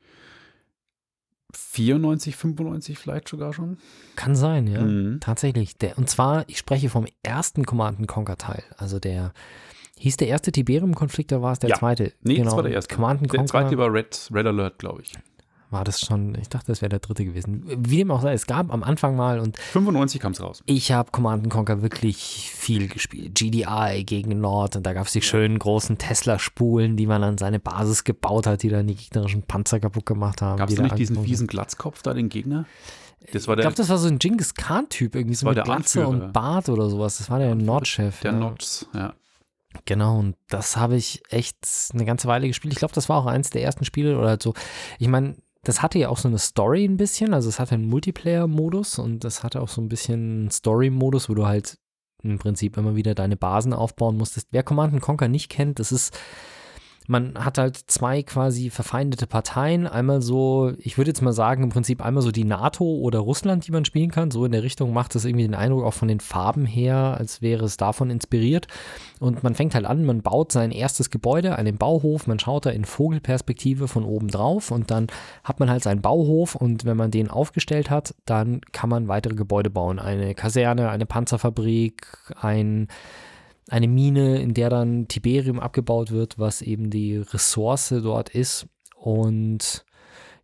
[1.54, 3.78] 94, 95 vielleicht sogar schon?
[4.16, 4.80] Kann sein, ja.
[4.82, 5.18] Mhm.
[5.20, 5.76] Tatsächlich.
[5.78, 8.62] Der, und zwar, ich spreche vom ersten Command and Conquer Teil.
[8.76, 9.32] Also der,
[9.98, 11.76] hieß der erste Tiberium-Konflikt oder war es der Ja.
[11.78, 12.12] zweite?
[12.22, 12.46] Nee, genau.
[12.46, 12.94] das war der erste.
[12.94, 13.50] Command and Der Conquer.
[13.50, 15.12] zweite war Red, Red Alert, glaube ich.
[15.74, 17.62] War das schon, ich dachte, das wäre der dritte gewesen.
[17.66, 20.62] Wie dem auch sei, es gab am Anfang mal und 95 kam es raus.
[20.64, 23.34] ich habe Command Conquer wirklich viel gespielt.
[23.34, 27.60] GDI gegen Nord und da gab es die schönen großen Tesla-Spulen, die man an seine
[27.60, 30.56] Basis gebaut hat, die dann die gegnerischen Panzer kaputt gemacht haben.
[30.56, 32.64] Gab die es da da nicht diesen fiesen Glatzkopf da, den Gegner?
[33.32, 35.72] Das war Ich der, glaube, das war so ein Genghis Khan-Typ, irgendwie so mit Glatze
[36.04, 36.08] Anführer.
[36.08, 37.18] und Bart oder sowas.
[37.18, 38.20] Das war der Nordchef.
[38.20, 38.38] der ja.
[38.38, 39.14] Nots, ja.
[39.86, 41.56] Genau, und das habe ich echt
[41.92, 42.72] eine ganze Weile gespielt.
[42.72, 44.54] Ich glaube, das war auch eins der ersten Spiele oder halt so.
[44.98, 47.88] Ich meine, das hatte ja auch so eine Story ein bisschen, also es hatte einen
[47.88, 51.78] Multiplayer-Modus und das hatte auch so ein bisschen einen Story-Modus, wo du halt
[52.22, 54.48] im Prinzip immer wieder deine Basen aufbauen musstest.
[54.50, 56.18] Wer Command Conquer nicht kennt, das ist
[57.06, 59.86] man hat halt zwei quasi verfeindete Parteien.
[59.86, 63.66] Einmal so, ich würde jetzt mal sagen, im Prinzip einmal so die NATO oder Russland,
[63.66, 64.30] die man spielen kann.
[64.30, 67.42] So in der Richtung macht es irgendwie den Eindruck auch von den Farben her, als
[67.42, 68.68] wäre es davon inspiriert.
[69.20, 72.70] Und man fängt halt an, man baut sein erstes Gebäude, einen Bauhof, man schaut da
[72.70, 75.06] in Vogelperspektive von oben drauf und dann
[75.44, 79.34] hat man halt seinen Bauhof und wenn man den aufgestellt hat, dann kann man weitere
[79.34, 79.98] Gebäude bauen.
[79.98, 82.06] Eine Kaserne, eine Panzerfabrik,
[82.40, 82.88] ein
[83.68, 88.66] eine Mine, in der dann Tiberium abgebaut wird, was eben die Ressource dort ist.
[88.96, 89.84] Und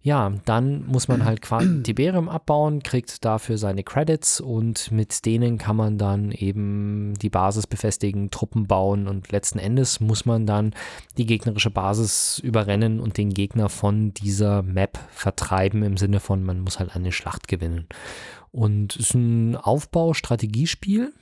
[0.03, 1.43] ja, dann muss man halt
[1.85, 7.67] Tiberium abbauen, kriegt dafür seine Credits und mit denen kann man dann eben die Basis
[7.67, 10.75] befestigen, Truppen bauen und letzten Endes muss man dann
[11.19, 16.61] die gegnerische Basis überrennen und den Gegner von dieser Map vertreiben im Sinne von, man
[16.61, 17.87] muss halt eine Schlacht gewinnen.
[18.53, 21.13] Und es ist ein Aufbau-Strategiespiel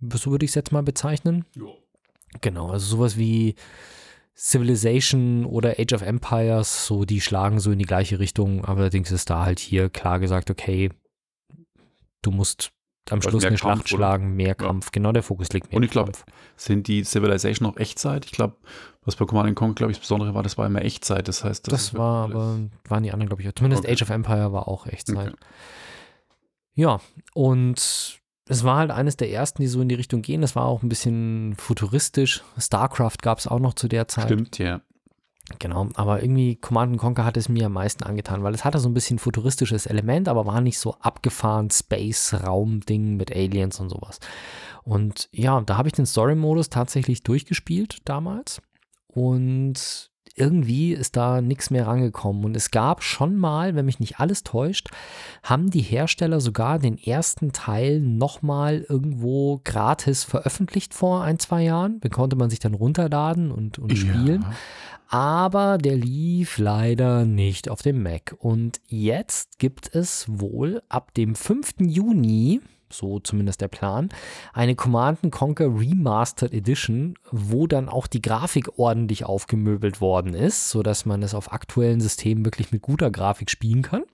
[0.00, 1.44] so würde ich es jetzt mal bezeichnen.
[1.54, 1.74] Jo.
[2.40, 3.54] Genau, also sowas wie
[4.36, 9.10] Civilization oder Age of Empires, so die schlagen so in die gleiche Richtung, aber allerdings
[9.10, 10.90] ist da halt hier klar gesagt, okay,
[12.22, 12.72] du musst
[13.08, 14.86] am Schluss eine Schlacht Kampf, schlagen, mehr Kampf.
[14.86, 14.90] Ja.
[14.92, 16.12] Genau, der Fokus liegt mehr Und ich glaube,
[16.56, 18.24] sind die Civilization auch Echtzeit?
[18.26, 18.56] Ich glaube,
[19.04, 21.28] was bei Command Conquer, glaube ich, das Besondere war, das war immer Echtzeit.
[21.28, 23.92] Das heißt, das, das war aber, waren die anderen, glaube ich, zumindest okay.
[23.92, 25.28] Age of Empire war auch Echtzeit.
[25.28, 25.36] Okay.
[26.74, 27.00] Ja,
[27.32, 30.40] und es war halt eines der ersten, die so in die Richtung gehen.
[30.40, 32.42] Das war auch ein bisschen futuristisch.
[32.58, 34.26] StarCraft gab es auch noch zu der Zeit.
[34.26, 34.80] Stimmt, ja.
[35.60, 38.88] Genau, aber irgendwie Command Conquer hat es mir am meisten angetan, weil es hatte so
[38.88, 44.18] ein bisschen futuristisches Element, aber war nicht so abgefahren Space-Raum-Ding mit Aliens und sowas.
[44.82, 48.60] Und ja, da habe ich den Story-Modus tatsächlich durchgespielt damals.
[49.06, 52.44] Und irgendwie ist da nichts mehr rangekommen.
[52.44, 54.88] Und es gab schon mal, wenn mich nicht alles täuscht,
[55.42, 62.00] haben die Hersteller sogar den ersten Teil nochmal irgendwo gratis veröffentlicht vor ein, zwei Jahren.
[62.00, 64.42] Den konnte man sich dann runterladen und, und spielen.
[64.42, 64.52] Ja.
[65.08, 68.36] Aber der lief leider nicht auf dem Mac.
[68.38, 71.74] Und jetzt gibt es wohl ab dem 5.
[71.80, 74.08] Juni so zumindest der Plan,
[74.52, 81.06] eine Command Conquer Remastered Edition, wo dann auch die Grafik ordentlich aufgemöbelt worden ist, sodass
[81.06, 84.04] man es auf aktuellen Systemen wirklich mit guter Grafik spielen kann.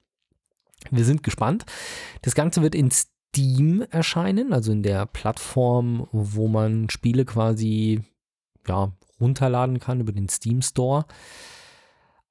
[0.91, 1.65] Wir sind gespannt.
[2.23, 8.03] Das Ganze wird in Steam erscheinen, also in der Plattform, wo man Spiele quasi
[8.67, 11.07] ja, runterladen kann über den Steam Store.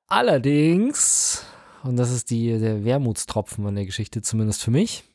[0.08, 1.46] Allerdings,
[1.84, 5.06] und das ist die, der Wermutstropfen an der Geschichte, zumindest für mich,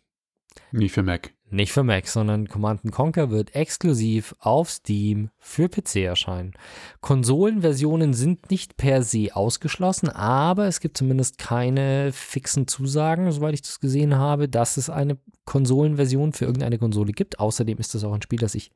[0.73, 1.33] nicht für Mac.
[1.49, 6.55] Nicht für Mac, sondern Command Conquer wird exklusiv auf Steam für PC erscheinen.
[7.01, 13.62] Konsolenversionen sind nicht per se ausgeschlossen, aber es gibt zumindest keine fixen Zusagen, soweit ich
[13.62, 17.38] das gesehen habe, dass es eine Konsolenversion für irgendeine Konsole gibt.
[17.38, 18.73] Außerdem ist das auch ein Spiel, das ich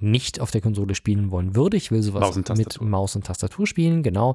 [0.00, 1.76] nicht auf der Konsole spielen wollen würde.
[1.76, 4.34] Ich will sowas Maus mit Maus und Tastatur spielen, genau.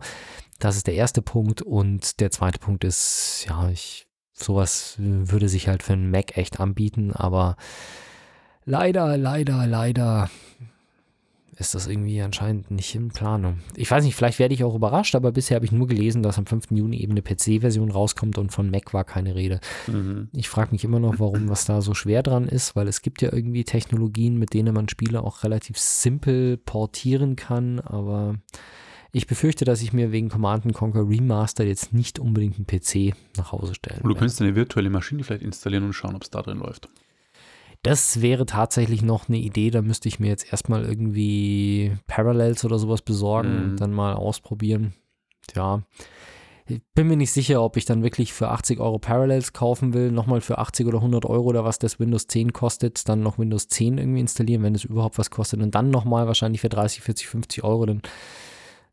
[0.59, 1.61] Das ist der erste Punkt.
[1.61, 4.06] Und der zweite Punkt ist, ja, ich
[4.37, 7.57] sowas würde sich halt für einen Mac echt anbieten, aber
[8.65, 10.29] leider, leider, leider
[11.59, 13.59] ist das irgendwie anscheinend nicht in Planung.
[13.75, 16.37] Ich weiß nicht, vielleicht werde ich auch überrascht, aber bisher habe ich nur gelesen, dass
[16.37, 16.67] am 5.
[16.69, 19.59] Juni eben eine PC-Version rauskommt und von Mac war keine Rede.
[19.87, 20.29] Mhm.
[20.33, 23.23] Ich frage mich immer noch, warum was da so schwer dran ist, weil es gibt
[23.23, 28.35] ja irgendwie Technologien, mit denen man Spiele auch relativ simpel portieren kann, aber
[29.17, 33.51] ich befürchte, dass ich mir wegen Command Conquer Remastered jetzt nicht unbedingt einen PC nach
[33.51, 36.41] Hause stellen Und du könntest eine virtuelle Maschine vielleicht installieren und schauen, ob es da
[36.41, 36.87] drin läuft.
[37.81, 39.71] Das wäre tatsächlich noch eine Idee.
[39.71, 43.63] Da müsste ich mir jetzt erstmal irgendwie Parallels oder sowas besorgen mhm.
[43.63, 44.93] und dann mal ausprobieren.
[45.55, 45.81] Ja.
[46.67, 50.11] Ich bin mir nicht sicher, ob ich dann wirklich für 80 Euro Parallels kaufen will,
[50.11, 53.69] nochmal für 80 oder 100 Euro oder was das Windows 10 kostet, dann noch Windows
[53.69, 57.27] 10 irgendwie installieren, wenn es überhaupt was kostet und dann nochmal wahrscheinlich für 30, 40,
[57.27, 58.01] 50 Euro, dann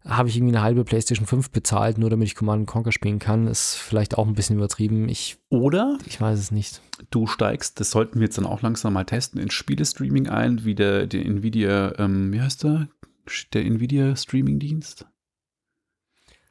[0.07, 3.47] habe ich irgendwie eine halbe PlayStation 5 bezahlt, nur damit ich Command Conquer spielen kann.
[3.47, 5.09] Ist vielleicht auch ein bisschen übertrieben.
[5.09, 5.99] Ich, Oder?
[6.07, 6.83] Ich weiß es nicht.
[7.11, 10.75] Du steigst, das sollten wir jetzt dann auch langsam mal testen, ins Spielestreaming ein, wie
[10.75, 12.89] der, der Nvidia, ähm, wie heißt der?
[13.55, 15.07] Der Nvidia Streaming-Dienst?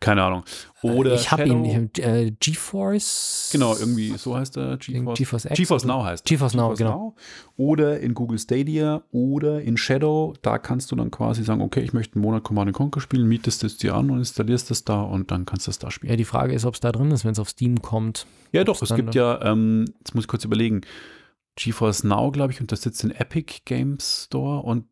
[0.04, 0.44] Keine Ahnung.
[0.82, 3.50] Oder ich habe ihn, äh, GeForce.
[3.54, 4.76] Genau, irgendwie so heißt er.
[4.76, 6.89] GeForce, GeForce, X GeForce Now heißt GeForce Now, genau.
[6.89, 7.16] Now.
[7.56, 10.34] Oder in Google Stadia oder in Shadow.
[10.42, 13.63] Da kannst du dann quasi sagen, okay, ich möchte einen Monat Command Conquer spielen, mietest
[13.63, 16.12] es dir an und installierst es da und dann kannst du es da spielen.
[16.12, 18.28] Ja, die Frage ist, ob es da drin ist, wenn es auf Steam kommt.
[18.52, 20.82] Ja, doch, es gibt ja, ähm, jetzt muss ich kurz überlegen,
[21.56, 24.86] GeForce Now, glaube ich, unterstützt den Epic Games Store und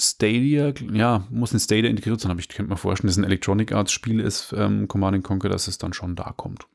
[0.00, 3.72] Stadia, ja, muss in Stadia integriert sein, aber ich könnte mir vorstellen, dass ein Electronic
[3.72, 6.66] Arts Spiel ist, ähm, Command Conquer, dass es dann schon da kommt.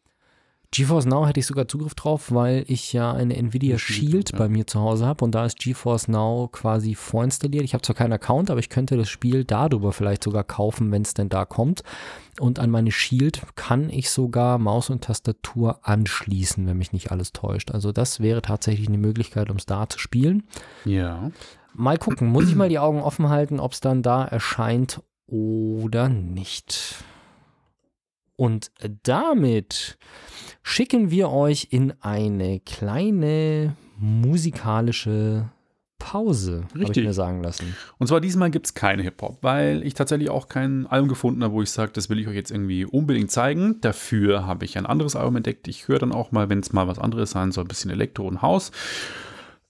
[0.73, 4.39] GeForce Now hätte ich sogar Zugriff drauf, weil ich ja eine Nvidia Shield, Shield ja.
[4.39, 7.63] bei mir zu Hause habe und da ist GeForce Now quasi vorinstalliert.
[7.63, 11.03] Ich habe zwar keinen Account, aber ich könnte das Spiel darüber vielleicht sogar kaufen, wenn
[11.03, 11.83] es denn da kommt.
[12.39, 17.33] Und an meine Shield kann ich sogar Maus und Tastatur anschließen, wenn mich nicht alles
[17.33, 17.69] täuscht.
[17.69, 20.41] Also das wäre tatsächlich eine Möglichkeit, um es da zu spielen.
[20.85, 21.29] Ja.
[21.73, 26.09] Mal gucken, muss ich mal die Augen offen halten, ob es dann da erscheint oder
[26.09, 27.03] nicht.
[28.35, 28.71] Und
[29.03, 29.97] damit
[30.61, 35.49] schicken wir euch in eine kleine musikalische
[36.03, 37.75] Pause, habe ich mir sagen lassen.
[37.97, 41.53] Und zwar diesmal gibt es keine Hip-Hop, weil ich tatsächlich auch kein Album gefunden habe,
[41.53, 43.79] wo ich sage, das will ich euch jetzt irgendwie unbedingt zeigen.
[43.79, 45.67] Dafür habe ich ein anderes Album entdeckt.
[45.69, 48.27] Ich höre dann auch mal, wenn es mal was anderes sein soll, ein bisschen Elektro
[48.27, 48.71] und Haus.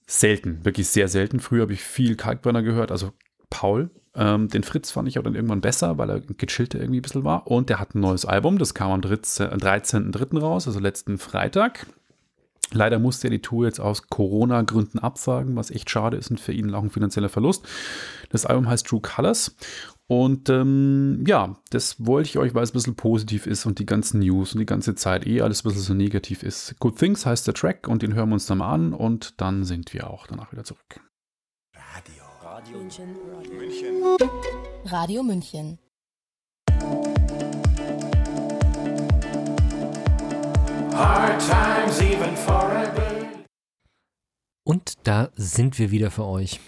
[0.06, 1.40] Selten, wirklich sehr selten.
[1.40, 3.12] Früher habe ich viel Kalkbrenner gehört, also
[3.50, 3.90] Paul.
[4.14, 7.24] Ähm, den Fritz fand ich auch dann irgendwann besser, weil er gechillter irgendwie ein bisschen
[7.24, 7.46] war.
[7.46, 10.38] Und der hat ein neues Album, das kam am 13 13.03.
[10.38, 11.86] raus, also letzten Freitag.
[12.72, 16.52] Leider musste er die Tour jetzt aus Corona-Gründen absagen, was echt schade ist und für
[16.52, 17.64] ihn auch ein finanzieller Verlust.
[18.30, 19.56] Das Album heißt True Colors.
[20.06, 23.86] Und ähm, ja, das wollte ich euch, weil es ein bisschen positiv ist und die
[23.86, 26.78] ganzen News und die ganze Zeit eh alles ein bisschen so negativ ist.
[26.78, 29.64] Good Things heißt der Track und den hören wir uns dann mal an und dann
[29.64, 31.00] sind wir auch danach wieder zurück.
[33.50, 33.96] München.
[34.84, 35.78] Radio München.
[40.92, 43.26] Hard times even for a day.
[44.64, 46.60] Und da sind wir wieder für euch.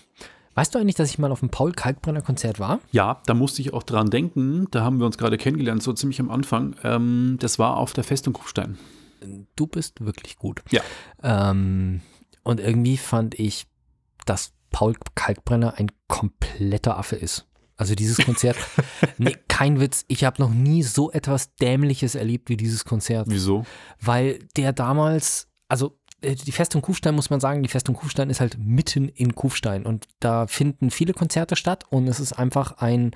[0.57, 2.81] Weißt du eigentlich, dass ich mal auf dem Paul Kalkbrenner Konzert war?
[2.91, 4.67] Ja, da musste ich auch dran denken.
[4.71, 6.75] Da haben wir uns gerade kennengelernt, so ziemlich am Anfang.
[6.83, 8.79] Ähm, das war auf der Festung Kufstein.
[9.55, 10.63] Du bist wirklich gut.
[10.71, 10.81] Ja.
[11.23, 12.01] Ähm,
[12.43, 13.67] und irgendwie fand ich,
[14.25, 17.47] dass Paul Kalkbrenner ein kompletter Affe ist.
[17.77, 18.57] Also dieses Konzert,
[19.19, 23.27] nee, kein Witz, ich habe noch nie so etwas Dämliches erlebt wie dieses Konzert.
[23.29, 23.67] Wieso?
[24.01, 28.59] Weil der damals, also die Festung Kufstein muss man sagen, die Festung Kufstein ist halt
[28.59, 33.15] mitten in Kufstein und da finden viele Konzerte statt und es ist einfach ein,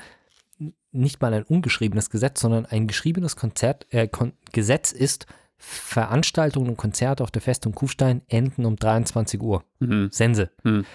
[0.92, 6.76] nicht mal ein ungeschriebenes Gesetz, sondern ein geschriebenes Konzert, äh, Kon Gesetz ist, Veranstaltungen und
[6.76, 9.64] Konzerte auf der Festung Kufstein enden um 23 Uhr.
[9.78, 10.08] Mhm.
[10.10, 10.50] Sense.
[10.62, 10.86] Mhm.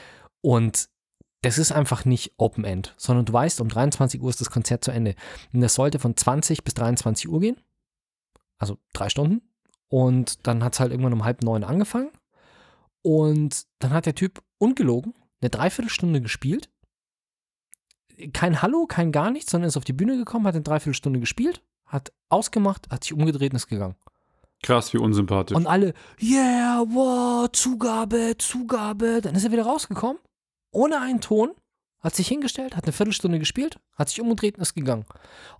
[0.41, 0.89] Und
[1.41, 4.83] das ist einfach nicht Open End, sondern du weißt, um 23 Uhr ist das Konzert
[4.83, 5.15] zu Ende.
[5.53, 7.57] Und das sollte von 20 bis 23 Uhr gehen.
[8.57, 9.41] Also drei Stunden.
[9.95, 12.11] Und dann hat es halt irgendwann um halb neun angefangen.
[13.01, 16.69] Und dann hat der Typ ungelogen eine Dreiviertelstunde gespielt.
[18.33, 21.63] Kein Hallo, kein gar nichts, sondern ist auf die Bühne gekommen, hat eine Dreiviertelstunde gespielt,
[21.85, 23.95] hat ausgemacht, hat sich umgedreht und ist gegangen.
[24.63, 25.55] Krass, wie unsympathisch.
[25.55, 29.21] Und alle, yeah, wow, Zugabe, Zugabe.
[29.21, 30.19] Dann ist er wieder rausgekommen,
[30.71, 31.51] ohne einen Ton,
[32.05, 35.05] hat sich hingestellt, hat eine Viertelstunde gespielt, hat sich umgedreht und ist gegangen.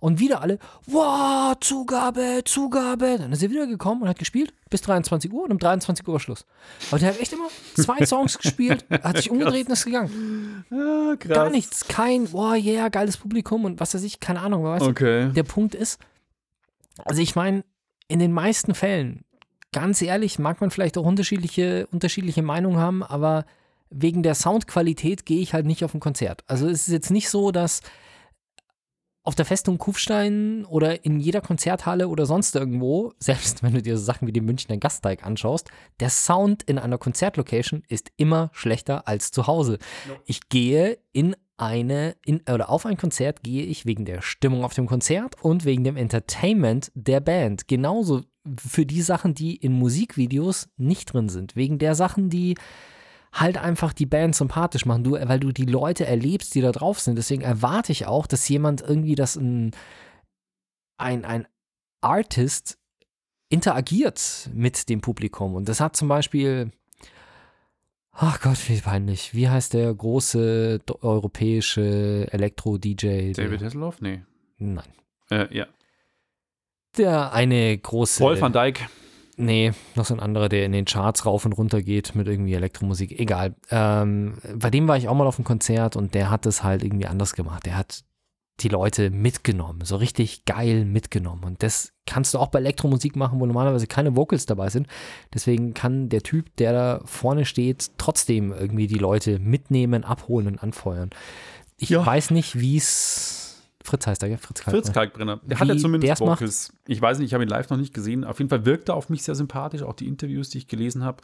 [0.00, 3.16] Und wieder alle, wow, Zugabe, Zugabe.
[3.18, 6.12] Dann ist er wieder gekommen und hat gespielt bis 23 Uhr und um 23 Uhr
[6.14, 6.46] war Schluss.
[6.90, 10.64] Aber der hat echt immer zwei Songs gespielt, hat sich umgedreht und ist gegangen.
[10.70, 11.32] ah, krass.
[11.34, 14.64] Gar nichts, kein, wow, yeah, geiles Publikum und was weiß ich, keine Ahnung.
[14.64, 15.30] Weißt du, Okay.
[15.32, 15.98] der Punkt ist,
[17.04, 17.64] also ich meine,
[18.08, 19.24] in den meisten Fällen,
[19.72, 23.44] ganz ehrlich, mag man vielleicht auch unterschiedliche, unterschiedliche Meinungen haben, aber
[23.90, 26.44] wegen der Soundqualität gehe ich halt nicht auf ein Konzert.
[26.46, 27.80] Also es ist jetzt nicht so, dass
[29.26, 33.98] auf der Festung Kufstein oder in jeder Konzerthalle oder sonst irgendwo, selbst wenn du dir
[33.98, 35.68] so Sachen wie den Münchner Gasteig anschaust,
[35.98, 39.78] der Sound in einer Konzertlocation ist immer schlechter als zu Hause.
[40.26, 44.74] Ich gehe in eine, in, oder auf ein Konzert gehe ich wegen der Stimmung auf
[44.74, 47.66] dem Konzert und wegen dem Entertainment der Band.
[47.66, 48.22] Genauso
[48.56, 51.56] für die Sachen, die in Musikvideos nicht drin sind.
[51.56, 52.56] Wegen der Sachen, die
[53.40, 57.00] halt einfach die Band sympathisch machen, du, weil du die Leute erlebst, die da drauf
[57.00, 57.16] sind.
[57.16, 59.72] Deswegen erwarte ich auch, dass jemand irgendwie das ein,
[60.96, 61.46] ein, ein
[62.00, 62.78] Artist
[63.48, 65.54] interagiert mit dem Publikum.
[65.54, 66.70] Und das hat zum Beispiel,
[68.12, 73.32] ach Gott, wie peinlich, wie heißt der große europäische Elektro-DJ?
[73.32, 74.00] David Hasselhoff?
[74.00, 74.22] Nee.
[74.58, 74.88] Nein.
[75.30, 75.66] Äh, ja.
[76.96, 78.22] Der eine große.
[78.22, 78.88] Paul van Dijk.
[79.38, 82.54] Nee, noch so ein anderer, der in den Charts rauf und runter geht mit irgendwie
[82.54, 83.18] Elektromusik.
[83.20, 83.54] Egal.
[83.70, 86.82] Ähm, bei dem war ich auch mal auf einem Konzert und der hat das halt
[86.82, 87.66] irgendwie anders gemacht.
[87.66, 88.02] Der hat
[88.60, 91.44] die Leute mitgenommen, so richtig geil mitgenommen.
[91.44, 94.86] Und das kannst du auch bei Elektromusik machen, wo normalerweise keine Vocals dabei sind.
[95.34, 100.62] Deswegen kann der Typ, der da vorne steht, trotzdem irgendwie die Leute mitnehmen, abholen und
[100.62, 101.10] anfeuern.
[101.76, 102.06] Ich Ja.
[102.06, 103.42] weiß nicht, wie es.
[103.86, 104.38] Fritz heißt er, gell?
[104.38, 104.84] Fritz Kalkbrenner.
[104.84, 105.40] Fritz Kalkbrenner.
[105.44, 106.20] Der Wie hat ja zumindest?
[106.20, 106.72] Vocals.
[106.86, 108.24] Ich weiß nicht, ich habe ihn live noch nicht gesehen.
[108.24, 111.04] Auf jeden Fall wirkt er auf mich sehr sympathisch, auch die Interviews, die ich gelesen
[111.04, 111.22] habe.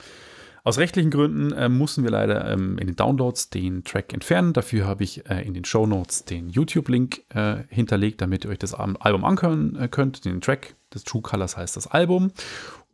[0.64, 4.52] Aus rechtlichen Gründen äh, mussten wir leider ähm, in den Downloads den Track entfernen.
[4.52, 8.60] Dafür habe ich äh, in den Show Notes den YouTube-Link äh, hinterlegt, damit ihr euch
[8.60, 10.24] das Al- Album anhören äh, könnt.
[10.24, 12.30] Den Track des True Colors heißt das Album.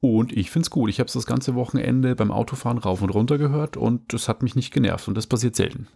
[0.00, 0.88] Und ich finde es gut.
[0.88, 4.42] Ich habe es das ganze Wochenende beim Autofahren rauf und runter gehört und es hat
[4.42, 5.88] mich nicht genervt und das passiert selten.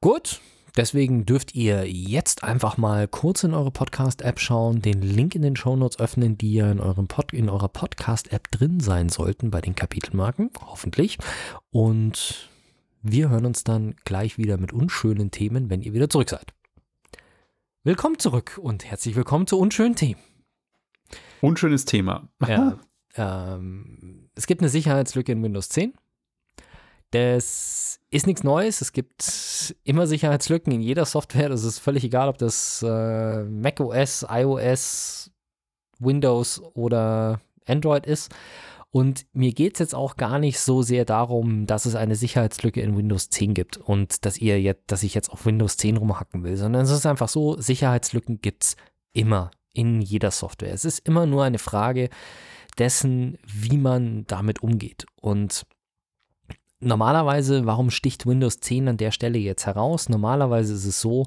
[0.00, 0.40] Gut,
[0.76, 5.56] deswegen dürft ihr jetzt einfach mal kurz in eure Podcast-App schauen, den Link in den
[5.56, 9.74] Shownotes öffnen, die ja in, eurem Pod in eurer Podcast-App drin sein sollten bei den
[9.74, 11.18] Kapitelmarken, hoffentlich.
[11.70, 12.48] Und
[13.02, 16.52] wir hören uns dann gleich wieder mit unschönen Themen, wenn ihr wieder zurück seid.
[17.84, 20.20] Willkommen zurück und herzlich willkommen zu unschönen Themen.
[21.40, 22.28] Unschönes Thema.
[22.46, 22.78] Ja,
[23.16, 25.92] ähm, es gibt eine Sicherheitslücke in Windows 10.
[27.12, 28.80] Das ist nichts Neues.
[28.80, 31.50] Es gibt immer Sicherheitslücken in jeder Software.
[31.50, 35.30] Das ist völlig egal, ob das äh, Mac OS, iOS,
[35.98, 38.34] Windows oder Android ist.
[38.90, 42.80] Und mir geht es jetzt auch gar nicht so sehr darum, dass es eine Sicherheitslücke
[42.80, 46.44] in Windows 10 gibt und dass ihr jetzt, dass ich jetzt auf Windows 10 rumhacken
[46.44, 48.76] will, sondern es ist einfach so, Sicherheitslücken gibt es
[49.12, 50.72] immer in jeder Software.
[50.72, 52.08] Es ist immer nur eine Frage
[52.78, 55.06] dessen, wie man damit umgeht.
[55.20, 55.66] Und
[56.82, 60.08] normalerweise, warum sticht Windows 10 an der Stelle jetzt heraus?
[60.08, 61.26] Normalerweise ist es so,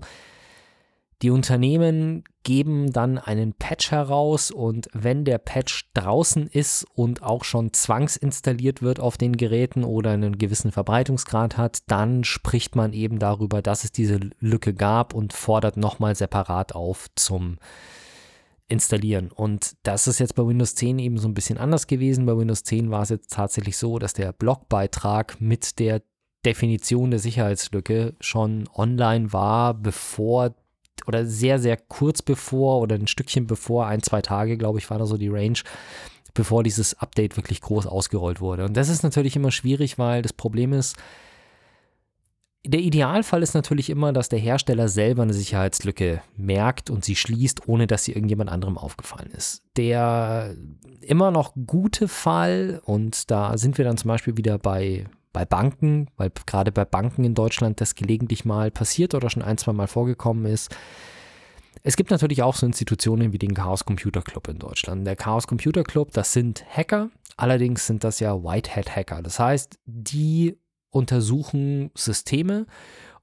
[1.22, 7.44] die Unternehmen geben dann einen Patch heraus und wenn der Patch draußen ist und auch
[7.44, 13.18] schon zwangsinstalliert wird auf den Geräten oder einen gewissen Verbreitungsgrad hat, dann spricht man eben
[13.18, 17.58] darüber, dass es diese Lücke gab und fordert nochmal separat auf zum
[18.68, 19.32] installieren.
[19.32, 22.26] Und das ist jetzt bei Windows 10 eben so ein bisschen anders gewesen.
[22.26, 26.02] Bei Windows 10 war es jetzt tatsächlich so, dass der Blogbeitrag mit der
[26.46, 30.56] Definition der Sicherheitslücke schon online war, bevor
[31.08, 34.98] oder sehr, sehr kurz bevor oder ein Stückchen bevor, ein, zwei Tage, glaube ich, war
[34.98, 35.60] da so die Range,
[36.34, 38.66] bevor dieses Update wirklich groß ausgerollt wurde.
[38.66, 40.96] Und das ist natürlich immer schwierig, weil das Problem ist,
[42.68, 47.68] der Idealfall ist natürlich immer, dass der Hersteller selber eine Sicherheitslücke merkt und sie schließt,
[47.68, 49.64] ohne dass sie irgendjemand anderem aufgefallen ist.
[49.78, 50.56] Der
[51.02, 56.08] immer noch gute Fall, und da sind wir dann zum Beispiel wieder bei, bei Banken,
[56.18, 59.88] weil gerade bei Banken in Deutschland das gelegentlich mal passiert oder schon ein, zwei Mal
[59.88, 60.76] vorgekommen ist.
[61.84, 65.06] Es gibt natürlich auch so Institutionen wie den Chaos Computer Club in Deutschland.
[65.06, 69.22] Der Chaos Computer Club, das sind Hacker, allerdings sind das ja White Hat Hacker.
[69.22, 70.58] Das heißt, die
[70.96, 72.66] untersuchen Systeme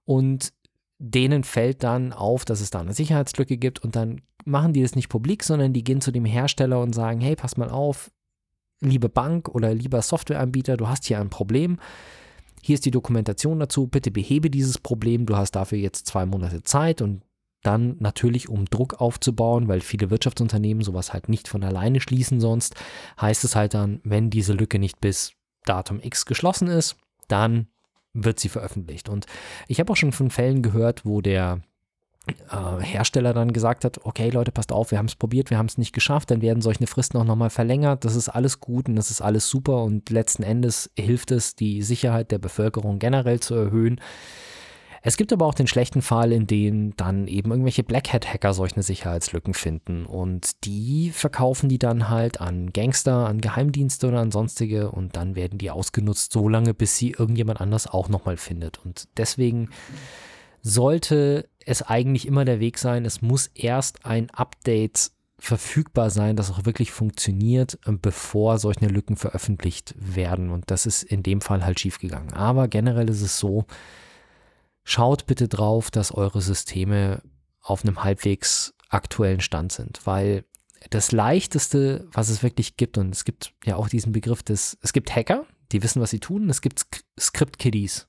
[0.04, 0.52] und
[0.98, 4.94] denen fällt dann auf, dass es da eine Sicherheitslücke gibt und dann machen die das
[4.94, 8.11] nicht publik, sondern die gehen zu dem Hersteller und sagen, hey, pass mal auf,
[8.80, 11.78] liebe Bank oder lieber Softwareanbieter, du hast hier ein Problem.
[12.62, 16.62] Hier ist die Dokumentation dazu, bitte behebe dieses Problem, du hast dafür jetzt zwei Monate
[16.62, 17.22] Zeit und
[17.62, 22.74] dann natürlich, um Druck aufzubauen, weil viele Wirtschaftsunternehmen sowas halt nicht von alleine schließen sonst,
[23.20, 25.32] heißt es halt dann, wenn diese Lücke nicht bis
[25.64, 26.96] Datum X geschlossen ist,
[27.28, 27.68] dann
[28.12, 29.08] wird sie veröffentlicht.
[29.08, 29.26] Und
[29.68, 31.62] ich habe auch schon von Fällen gehört, wo der
[32.26, 35.66] äh, Hersteller dann gesagt hat, okay Leute, passt auf, wir haben es probiert, wir haben
[35.66, 38.94] es nicht geschafft, dann werden solche Fristen auch nochmal verlängert, das ist alles gut und
[38.94, 43.54] das ist alles super und letzten Endes hilft es, die Sicherheit der Bevölkerung generell zu
[43.54, 44.00] erhöhen.
[45.04, 48.54] Es gibt aber auch den schlechten Fall, in dem dann eben irgendwelche Black Hat Hacker
[48.54, 54.30] solche Sicherheitslücken finden und die verkaufen die dann halt an Gangster, an Geheimdienste oder an
[54.30, 58.78] sonstige und dann werden die ausgenutzt, so lange bis sie irgendjemand anders auch nochmal findet.
[58.84, 59.70] Und deswegen
[60.62, 66.52] sollte es eigentlich immer der Weg sein, es muss erst ein Update verfügbar sein, das
[66.52, 70.50] auch wirklich funktioniert, bevor solche Lücken veröffentlicht werden.
[70.50, 72.32] Und das ist in dem Fall halt schiefgegangen.
[72.32, 73.66] Aber generell ist es so,
[74.85, 77.23] schaut bitte drauf, dass eure Systeme
[77.61, 80.45] auf einem halbwegs aktuellen Stand sind, weil
[80.90, 84.92] das leichteste, was es wirklich gibt, und es gibt ja auch diesen Begriff des, es
[84.92, 86.85] gibt Hacker, die wissen, was sie tun, es gibt
[87.18, 88.09] Script-Kiddies.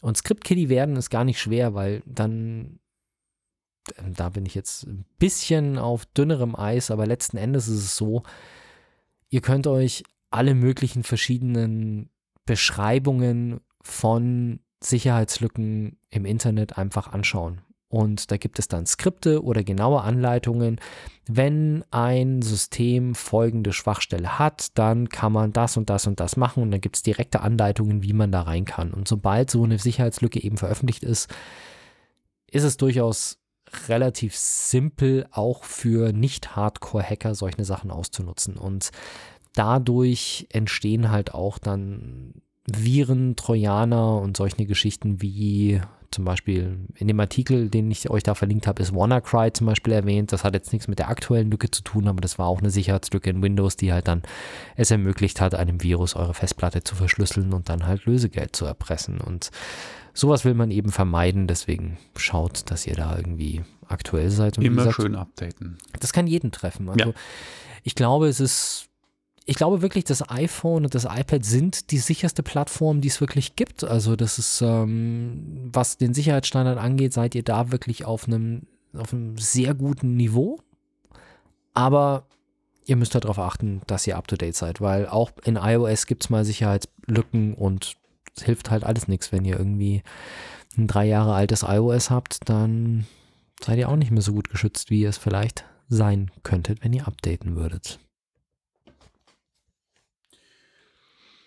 [0.00, 2.78] Und Script-Kiddie werden ist gar nicht schwer, weil dann,
[4.14, 8.22] da bin ich jetzt ein bisschen auf dünnerem Eis, aber letzten Endes ist es so,
[9.28, 12.08] ihr könnt euch alle möglichen verschiedenen
[12.46, 17.60] Beschreibungen von Sicherheitslücken im Internet einfach anschauen.
[17.90, 20.78] Und da gibt es dann Skripte oder genaue Anleitungen.
[21.26, 26.62] Wenn ein System folgende Schwachstelle hat, dann kann man das und das und das machen
[26.62, 28.92] und dann gibt es direkte Anleitungen, wie man da rein kann.
[28.92, 31.28] Und sobald so eine Sicherheitslücke eben veröffentlicht ist,
[32.46, 33.38] ist es durchaus
[33.88, 38.56] relativ simpel, auch für Nicht-Hardcore-Hacker solche Sachen auszunutzen.
[38.56, 38.90] Und
[39.54, 42.34] dadurch entstehen halt auch dann
[42.76, 45.80] Viren, Trojaner und solche Geschichten wie
[46.10, 49.92] zum Beispiel in dem Artikel, den ich euch da verlinkt habe, ist WannaCry zum Beispiel
[49.92, 50.32] erwähnt.
[50.32, 52.70] Das hat jetzt nichts mit der aktuellen Lücke zu tun, aber das war auch eine
[52.70, 54.22] Sicherheitslücke in Windows, die halt dann
[54.74, 59.20] es ermöglicht hat, einem Virus eure Festplatte zu verschlüsseln und dann halt Lösegeld zu erpressen.
[59.20, 59.50] Und
[60.12, 64.58] sowas will man eben vermeiden, deswegen schaut, dass ihr da irgendwie aktuell seid.
[64.58, 65.78] Und Immer gesagt, schön updaten.
[66.00, 66.88] Das kann jeden treffen.
[66.88, 67.14] Also Ja.
[67.84, 68.89] ich glaube, es ist
[69.46, 73.56] ich glaube wirklich, das iPhone und das iPad sind die sicherste Plattform, die es wirklich
[73.56, 73.84] gibt.
[73.84, 78.62] Also das ist, ähm, was den Sicherheitsstandard angeht, seid ihr da wirklich auf einem,
[78.96, 80.58] auf einem sehr guten Niveau.
[81.74, 82.26] Aber
[82.84, 86.30] ihr müsst halt darauf achten, dass ihr up-to-date seid, weil auch in iOS gibt es
[86.30, 87.96] mal Sicherheitslücken und
[88.36, 90.02] es hilft halt alles nichts, wenn ihr irgendwie
[90.76, 93.06] ein drei Jahre altes iOS habt, dann
[93.60, 96.92] seid ihr auch nicht mehr so gut geschützt, wie ihr es vielleicht sein könntet, wenn
[96.92, 97.98] ihr updaten würdet.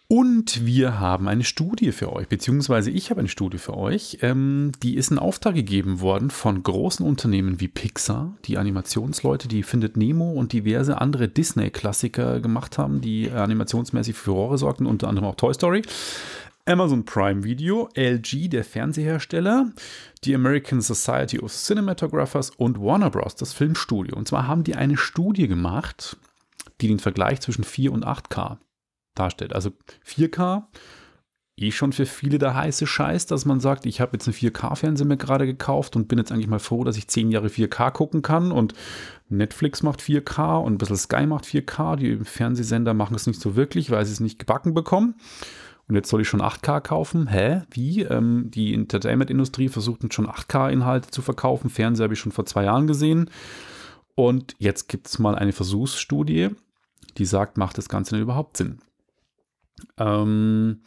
[0.10, 4.20] Und wir haben eine Studie für euch, beziehungsweise ich habe eine Studie für euch.
[4.22, 9.64] Ähm, die ist in Auftrag gegeben worden von großen Unternehmen wie Pixar, die Animationsleute, die
[9.64, 15.30] Findet Nemo und diverse andere Disney-Klassiker gemacht haben, die animationsmäßig für Furore sorgten, unter anderem
[15.30, 15.82] auch Toy Story.
[16.66, 19.72] Amazon Prime Video, LG, der Fernsehersteller,
[20.24, 24.16] die American Society of Cinematographers und Warner Bros., das Filmstudio.
[24.16, 26.18] Und zwar haben die eine Studie gemacht,
[26.80, 28.58] die den Vergleich zwischen 4 und 8K
[29.16, 29.54] darstellt.
[29.54, 29.72] Also
[30.06, 30.64] 4K,
[31.58, 35.06] eh schon für viele der heiße Scheiß, dass man sagt, ich habe jetzt einen 4K-Fernseher
[35.06, 38.22] mir gerade gekauft und bin jetzt eigentlich mal froh, dass ich 10 Jahre 4K gucken
[38.22, 38.74] kann und
[39.30, 41.96] Netflix macht 4K und ein bisschen Sky macht 4K.
[41.96, 45.16] Die Fernsehsender machen es nicht so wirklich, weil sie es nicht gebacken bekommen.
[45.88, 47.28] Und jetzt soll ich schon 8K kaufen?
[47.28, 47.64] Hä?
[47.70, 48.04] Wie?
[48.04, 51.70] Ähm, die Entertainment-Industrie versucht schon 8K-Inhalte zu verkaufen.
[51.70, 53.30] Fernseher habe ich schon vor zwei Jahren gesehen.
[54.16, 56.50] Und jetzt gibt es mal eine Versuchsstudie,
[57.18, 58.80] die sagt, macht das Ganze denn überhaupt Sinn?
[59.98, 60.82] Ähm,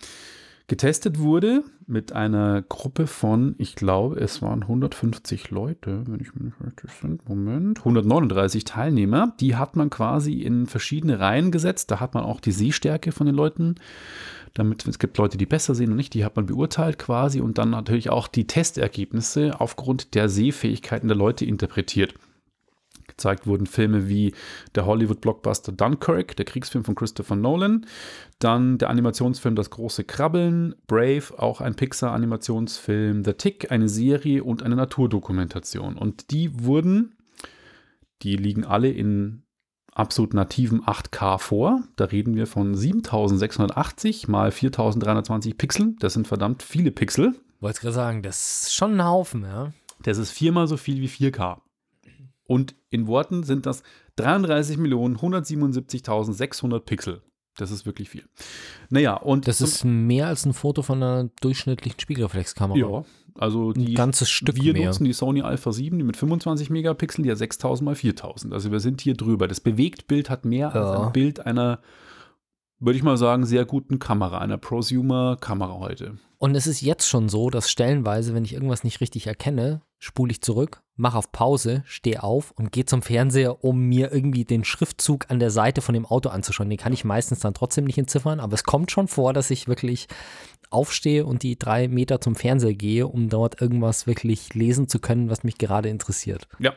[0.66, 6.52] getestet wurde mit einer Gruppe von, ich glaube, es waren 150 Leute, wenn ich mich
[6.64, 7.20] richtig bin.
[7.28, 9.34] Moment, 139 Teilnehmer.
[9.40, 11.90] Die hat man quasi in verschiedene Reihen gesetzt.
[11.90, 13.76] Da hat man auch die Sehstärke von den Leuten
[14.58, 17.58] damit es gibt Leute, die besser sehen und nicht, die hat man beurteilt quasi und
[17.58, 22.14] dann natürlich auch die Testergebnisse aufgrund der Sehfähigkeiten der Leute interpretiert.
[23.16, 24.34] Gezeigt wurden Filme wie
[24.74, 27.86] der Hollywood-Blockbuster Dunkirk, der Kriegsfilm von Christopher Nolan,
[28.38, 34.62] dann der Animationsfilm Das große Krabbeln, Brave, auch ein Pixar-Animationsfilm, The Tick, eine Serie und
[34.62, 35.96] eine Naturdokumentation.
[35.96, 37.16] Und die wurden,
[38.22, 39.44] die liegen alle in
[39.94, 41.82] absolut nativen 8K vor.
[41.96, 45.96] Da reden wir von 7680 mal 4320 Pixeln.
[46.00, 47.34] Das sind verdammt viele Pixel.
[47.60, 49.72] Wollte gerade sagen, das ist schon ein Haufen, ja.
[50.02, 51.60] Das ist viermal so viel wie 4K.
[52.46, 53.82] Und in Worten sind das
[54.18, 57.22] 33.177.600 Pixel.
[57.58, 58.24] Das ist wirklich viel.
[58.90, 59.48] Naja, und.
[59.48, 62.78] Das ist mehr als ein Foto von einer durchschnittlichen Spiegelreflexkamera.
[62.78, 63.88] Ja, also die.
[63.88, 64.88] Ein ganzes Stück wir mehr.
[64.88, 68.52] nutzen die Sony Alpha 7, die mit 25 Megapixeln, die hat 6000 mal 4000.
[68.52, 69.48] Also wir sind hier drüber.
[69.48, 70.82] Das Bewegtbild hat mehr Ja.
[70.82, 71.80] als ein Bild einer,
[72.78, 76.18] würde ich mal sagen, sehr guten Kamera, einer Prosumer-Kamera heute.
[76.36, 80.32] Und es ist jetzt schon so, dass stellenweise, wenn ich irgendwas nicht richtig erkenne, spule
[80.32, 84.64] ich zurück, mache auf Pause, stehe auf und gehe zum Fernseher, um mir irgendwie den
[84.64, 86.70] Schriftzug an der Seite von dem Auto anzuschauen.
[86.70, 89.68] Den kann ich meistens dann trotzdem nicht entziffern, aber es kommt schon vor, dass ich
[89.68, 90.08] wirklich
[90.70, 95.30] aufstehe und die drei Meter zum Fernseher gehe, um dort irgendwas wirklich lesen zu können,
[95.30, 96.48] was mich gerade interessiert.
[96.58, 96.74] Ja.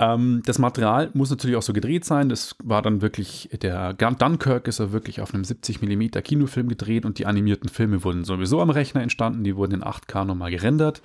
[0.00, 2.30] Ähm, das Material muss natürlich auch so gedreht sein.
[2.30, 7.04] Das war dann wirklich, der Dunkirk ist ja wirklich auf einem 70 mm Kinofilm gedreht
[7.04, 9.44] und die animierten Filme wurden sowieso am Rechner entstanden.
[9.44, 11.02] Die wurden in 8K nochmal gerendert.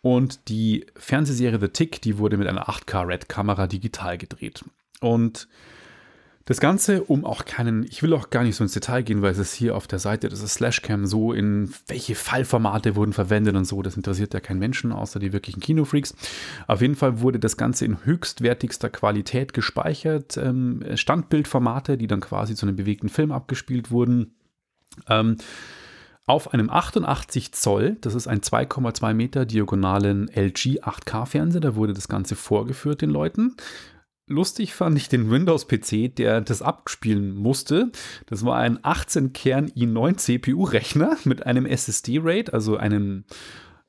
[0.00, 4.64] Und die Fernsehserie The Tick, die wurde mit einer 8K Red-Kamera digital gedreht.
[5.00, 5.46] Und
[6.46, 9.32] das Ganze, um auch keinen, ich will auch gar nicht so ins Detail gehen, weil
[9.32, 13.54] es ist hier auf der Seite, das ist Slashcam so, in welche Fallformate wurden verwendet
[13.56, 16.14] und so, das interessiert ja keinen Menschen, außer die wirklichen Kinofreaks.
[16.66, 22.54] Auf jeden Fall wurde das Ganze in höchstwertigster Qualität gespeichert, ähm, Standbildformate, die dann quasi
[22.54, 24.34] zu einem bewegten Film abgespielt wurden.
[25.08, 25.36] Ähm,
[26.26, 32.08] auf einem 88 Zoll, das ist ein 2,2 Meter diagonalen LG 8K-Fernseher, da wurde das
[32.08, 33.56] Ganze vorgeführt den Leuten.
[34.30, 37.90] Lustig fand ich den Windows-PC, der das abspielen musste.
[38.26, 43.24] Das war ein 18-Kern i9 CPU-Rechner mit einem SSD-Rate, also einem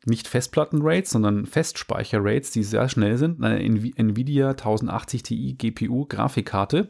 [0.05, 3.43] nicht Festplatten-Rates, sondern Festspeicher-Rates, die sehr schnell sind.
[3.43, 6.89] Eine Nvi- Nvidia 1080 Ti GPU-Grafikkarte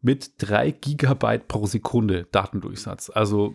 [0.00, 3.10] mit 3 Gigabyte pro Sekunde Datendurchsatz.
[3.10, 3.54] Also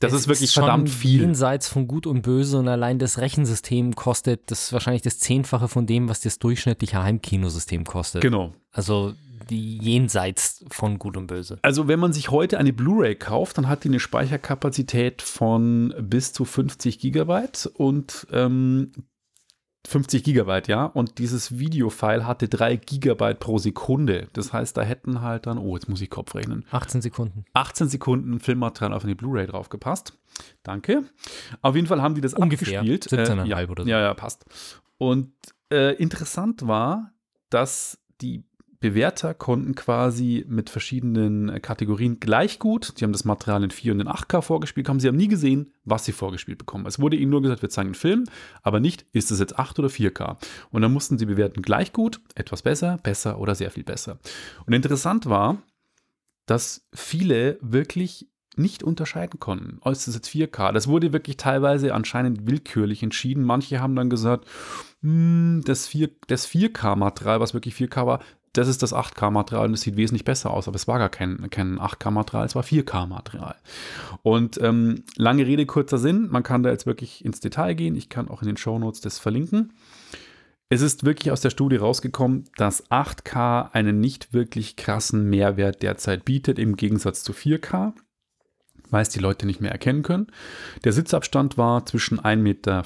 [0.00, 1.20] das Es ist wirklich schon verdammt viel.
[1.20, 5.86] Jenseits von Gut und Böse und allein das Rechensystem kostet das wahrscheinlich das Zehnfache von
[5.86, 8.22] dem, was das durchschnittliche Heimkinosystem kostet.
[8.22, 8.52] Genau.
[8.72, 9.14] Also
[9.50, 11.58] die jenseits von Gut und Böse.
[11.62, 16.32] Also wenn man sich heute eine Blu-ray kauft, dann hat die eine Speicherkapazität von bis
[16.32, 18.92] zu 50 Gigabyte und ähm,
[19.86, 20.84] 50 Gigabyte, ja.
[20.84, 24.28] Und dieses Videofile hatte 3 Gigabyte pro Sekunde.
[24.32, 27.44] Das heißt, da hätten halt dann, oh, jetzt muss ich Kopf rechnen, 18 Sekunden.
[27.54, 30.18] 18 Sekunden Filmmaterial auf eine Blu-ray draufgepasst.
[30.62, 31.04] Danke.
[31.62, 32.80] Auf jeden Fall haben die das Ungefähr.
[32.80, 33.08] abgespielt.
[33.08, 33.88] 17,5 ja, oder so.
[33.88, 34.44] Ja, ja, passt.
[34.98, 35.32] Und
[35.72, 37.12] äh, interessant war,
[37.48, 38.44] dass die
[38.80, 43.92] Bewerter konnten quasi mit verschiedenen äh, Kategorien gleich gut, die haben das Material in 4
[43.92, 46.86] und in 8K vorgespielt, haben sie haben nie gesehen, was sie vorgespielt bekommen.
[46.86, 48.24] Es wurde ihnen nur gesagt, wir zeigen einen Film,
[48.62, 50.38] aber nicht, ist es jetzt 8 oder 4K.
[50.70, 54.18] Und dann mussten sie bewerten gleich gut, etwas besser, besser oder sehr viel besser.
[54.64, 55.58] Und interessant war,
[56.46, 59.78] dass viele wirklich nicht unterscheiden konnten.
[59.84, 60.72] Oh, ist das jetzt 4K?
[60.72, 63.44] Das wurde wirklich teilweise anscheinend willkürlich entschieden.
[63.44, 64.46] Manche haben dann gesagt,
[65.02, 68.20] hm, das, 4, das 4K-Material, was wirklich 4K war,
[68.52, 71.48] das ist das 8K-Material und es sieht wesentlich besser aus, aber es war gar kein,
[71.50, 73.56] kein 8K-Material, es war 4K-Material.
[74.22, 78.08] Und ähm, lange Rede, kurzer Sinn, man kann da jetzt wirklich ins Detail gehen, ich
[78.08, 79.72] kann auch in den Shownotes das verlinken.
[80.68, 86.24] Es ist wirklich aus der Studie rausgekommen, dass 8K einen nicht wirklich krassen Mehrwert derzeit
[86.24, 87.92] bietet, im Gegensatz zu 4K
[88.90, 90.26] weil es die Leute nicht mehr erkennen können.
[90.84, 92.84] Der Sitzabstand war zwischen 1,50 Meter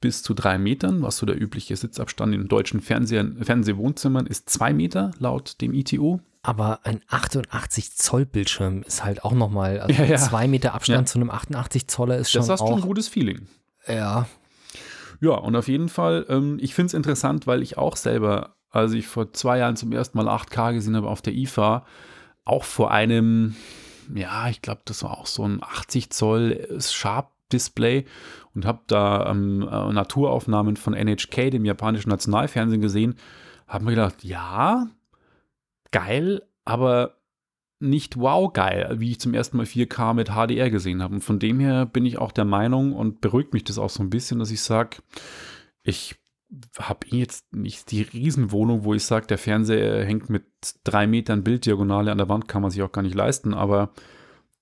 [0.00, 4.72] bis zu 3 Metern, was so der übliche Sitzabstand in deutschen Fernsehern, Fernsehwohnzimmern ist 2
[4.72, 6.18] Meter laut dem ITU.
[6.42, 10.16] Aber ein 88 Zoll Bildschirm ist halt auch nochmal, also Ja, ja.
[10.16, 11.12] zwei Meter Abstand Ja.
[11.12, 13.48] zu einem 88 Zoller ist schon Das hast du auch, ein gutes Feeling.
[13.88, 14.26] ja,
[15.20, 18.92] Ja, und auf jeden Fall, ähm, ich finde es interessant, weil ich auch selber, als
[18.92, 21.84] ich vor zwei Jahren zum ersten Mal 8K gesehen habe auf der IFA,
[22.44, 23.56] auch vor einem,
[24.14, 28.04] ja, ich glaube, das war auch so ein 80 Zoll Sharp-Display
[28.54, 33.16] und habe da ähm, äh, Naturaufnahmen von NHK, dem japanischen Nationalfernsehen, gesehen,
[33.66, 34.88] habe mir gedacht, ja,
[35.90, 37.16] geil, aber
[37.78, 41.14] nicht wow geil, wie ich zum ersten Mal 4K mit HDR gesehen habe.
[41.14, 44.02] Und von dem her bin ich auch der Meinung und beruhigt mich das auch so
[44.02, 44.98] ein bisschen, dass ich sage,
[45.82, 46.16] ich
[46.78, 50.44] habe eh jetzt nicht die Riesenwohnung, wo ich sage, der Fernseher hängt mit
[50.84, 53.90] drei Metern Bilddiagonale an der Wand, kann man sich auch gar nicht leisten, aber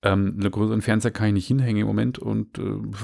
[0.03, 2.63] ähm, einen größeren Fernseher kann ich nicht hinhängen im Moment und äh,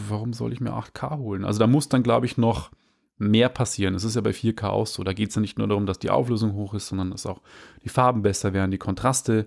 [0.09, 1.45] warum soll ich mir 8K holen?
[1.45, 2.70] Also da muss dann, glaube ich, noch
[3.20, 3.95] mehr passieren.
[3.95, 5.05] Es ist ja bei 4K auch so.
[5.05, 7.43] Da geht es ja nicht nur darum, dass die Auflösung hoch ist, sondern dass auch
[7.85, 9.47] die Farben besser werden, die Kontraste,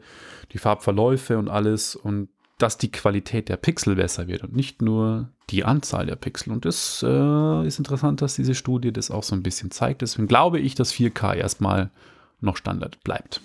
[0.51, 2.29] die Farbverläufe und alles und
[2.63, 6.53] dass die Qualität der Pixel besser wird und nicht nur die Anzahl der Pixel.
[6.53, 10.01] Und das äh, ist interessant, dass diese Studie das auch so ein bisschen zeigt.
[10.01, 11.91] Deswegen glaube ich, dass 4K erstmal
[12.39, 13.41] noch Standard bleibt.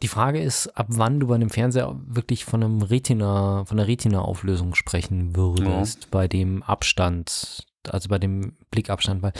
[0.00, 3.86] Die Frage ist, ab wann du bei einem Fernseher wirklich von einem Retina, von einer
[3.86, 9.34] Retina-Auflösung sprechen würdest, bei dem Abstand, also bei dem Blickabstand, weil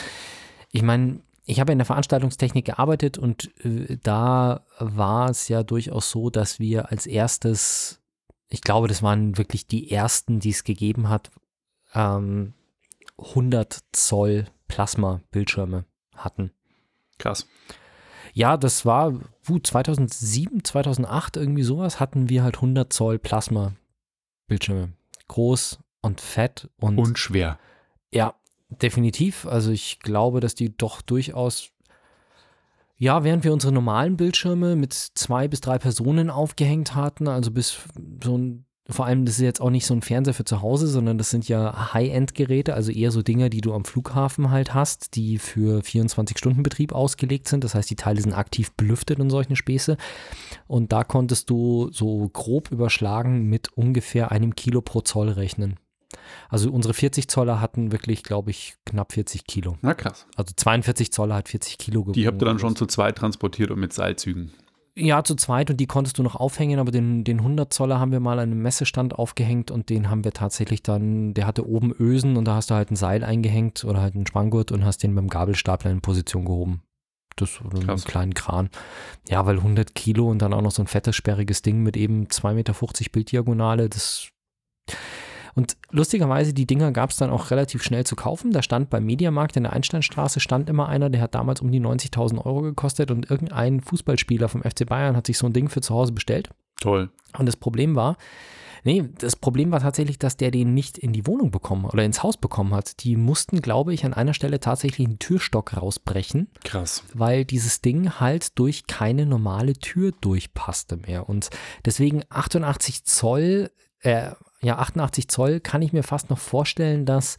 [0.71, 6.11] ich meine, ich habe in der Veranstaltungstechnik gearbeitet und äh, da war es ja durchaus
[6.11, 7.98] so, dass wir als erstes,
[8.49, 11.31] ich glaube, das waren wirklich die ersten, die es gegeben hat,
[11.95, 12.55] ähm,
[13.19, 15.85] 100 Zoll Plasma-Bildschirme
[16.15, 16.53] hatten.
[17.19, 17.47] Krass.
[18.33, 19.13] Ja, das war
[19.49, 24.93] uh, 2007, 2008 irgendwie sowas, hatten wir halt 100 Zoll Plasma-Bildschirme.
[25.27, 27.59] Groß und fett und, Und schwer.
[28.13, 28.35] ja,
[28.69, 29.47] definitiv.
[29.47, 31.71] Also ich glaube, dass die doch durchaus,
[32.99, 37.79] ja, während wir unsere normalen Bildschirme mit zwei bis drei Personen aufgehängt hatten, also bis
[38.23, 40.89] so ein, vor allem, das ist jetzt auch nicht so ein Fernseher für zu Hause,
[40.89, 45.15] sondern das sind ja High-End-Geräte, also eher so Dinger, die du am Flughafen halt hast,
[45.15, 47.63] die für 24-Stunden-Betrieb ausgelegt sind.
[47.63, 49.97] Das heißt, die Teile sind aktiv belüftet und solche Späße.
[50.67, 55.79] Und da konntest du so grob überschlagen mit ungefähr einem Kilo pro Zoll rechnen.
[56.49, 59.77] Also unsere 40 Zoller hatten wirklich, glaube ich, knapp 40 Kilo.
[59.83, 60.27] Na krass.
[60.37, 62.15] Also 42 Zoller hat 40 Kilo gewogen.
[62.15, 64.53] Die habt ihr dann schon zu zweit transportiert und mit Seilzügen.
[64.97, 68.11] Ja, zu zweit und die konntest du noch aufhängen, aber den, den 100 Zoller haben
[68.11, 71.95] wir mal an einem Messestand aufgehängt und den haben wir tatsächlich dann, der hatte oben
[71.97, 75.05] Ösen und da hast du halt ein Seil eingehängt oder halt einen Spanngurt und hast
[75.05, 76.83] den beim Gabelstapler in Position gehoben.
[77.37, 78.05] Das oder einen Krass.
[78.07, 78.71] kleinen Kran.
[79.29, 82.27] Ja, weil 100 Kilo und dann auch noch so ein fettes, sperriges Ding mit eben
[82.27, 82.75] 2,50 Meter
[83.13, 84.31] Bilddiagonale, das
[85.59, 88.53] und lustigerweise, die Dinger gab es dann auch relativ schnell zu kaufen.
[88.53, 91.81] Da stand beim Mediamarkt in der Einsteinstraße stand immer einer, der hat damals um die
[91.81, 95.81] 90.000 Euro gekostet und irgendein Fußballspieler vom FC Bayern hat sich so ein Ding für
[95.81, 96.51] zu Hause bestellt.
[96.81, 97.11] Toll.
[97.37, 98.19] Und das Problem war,
[98.85, 102.23] nee, das Problem war tatsächlich, dass der den nicht in die Wohnung bekommen oder ins
[102.23, 103.03] Haus bekommen hat.
[103.03, 107.03] Die mussten, glaube ich, an einer Stelle tatsächlich einen Türstock rausbrechen Krass.
[107.15, 111.29] weil dieses Ding halt durch keine normale Tür durchpasste mehr.
[111.29, 111.51] Und
[111.85, 114.31] deswegen 88 Zoll, äh,
[114.61, 117.37] ja, 88 Zoll kann ich mir fast noch vorstellen, dass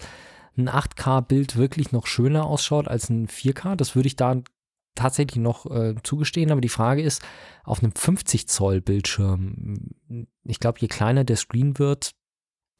[0.57, 3.75] ein 8K-Bild wirklich noch schöner ausschaut als ein 4K.
[3.75, 4.41] Das würde ich da
[4.95, 6.51] tatsächlich noch äh, zugestehen.
[6.51, 7.21] Aber die Frage ist,
[7.63, 9.91] auf einem 50 Zoll Bildschirm,
[10.43, 12.11] ich glaube, je kleiner der Screen wird,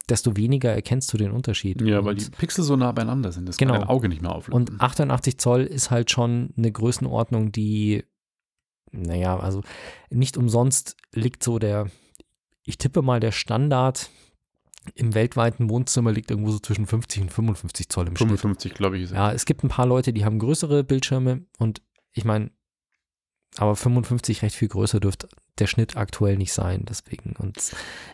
[0.08, 1.80] desto weniger erkennst du den Unterschied.
[1.82, 3.48] Ja, weil Und- die Pixel so nah beieinander sind.
[3.48, 3.72] Das Genau.
[3.74, 4.56] kann dein Auge nicht mehr auflösen.
[4.72, 8.04] und 88 Zoll ist halt schon eine Größenordnung, die,
[8.90, 9.62] naja, also
[10.10, 11.86] nicht umsonst liegt so der,
[12.64, 14.10] ich tippe mal, der Standard
[14.94, 18.28] im weltweiten Wohnzimmer liegt irgendwo so zwischen 50 und 55 Zoll im Schnitt.
[18.28, 21.82] 55, glaube ich, ist Ja, es gibt ein paar Leute, die haben größere Bildschirme und
[22.12, 22.50] ich meine,
[23.58, 25.28] Aber 55 recht viel größer dürfte
[25.58, 26.84] der Schnitt aktuell nicht sein.
[26.88, 27.34] Deswegen.
[27.36, 27.58] Und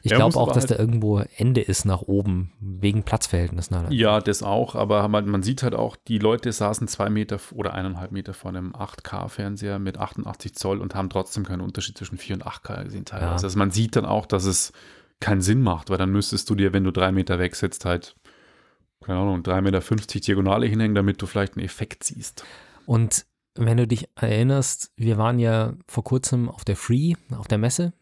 [0.03, 3.77] ich Ja, glaube auch, dass halt- da irgendwo Ende ist nach oben, wegen Platzverhältnissen.
[3.77, 3.93] Halt.
[3.93, 7.75] Ja, das auch, aber man, man sieht halt auch, die Leute saßen zwei Meter oder
[7.75, 12.37] eineinhalb Meter vor einem 8K-Fernseher mit 88 Zoll und haben trotzdem keinen Unterschied zwischen 4
[12.37, 13.27] und 8K gesehen teilweise.
[13.27, 13.33] Ja.
[13.45, 14.73] Also man sieht dann auch, dass es
[15.21, 18.17] keinen Sinn macht, weil dann müsstest du dir, wenn du drei Meter weg sitzt, halt,
[19.05, 22.45] keine Ahnung, 3,50 Meter Diagonale hinhängen, damit du vielleicht einen Effekt siehst.
[22.87, 23.25] Und
[23.57, 27.93] wenn du dich erinnerst, wir waren ja vor kurzem auf der Free, auf der Messe.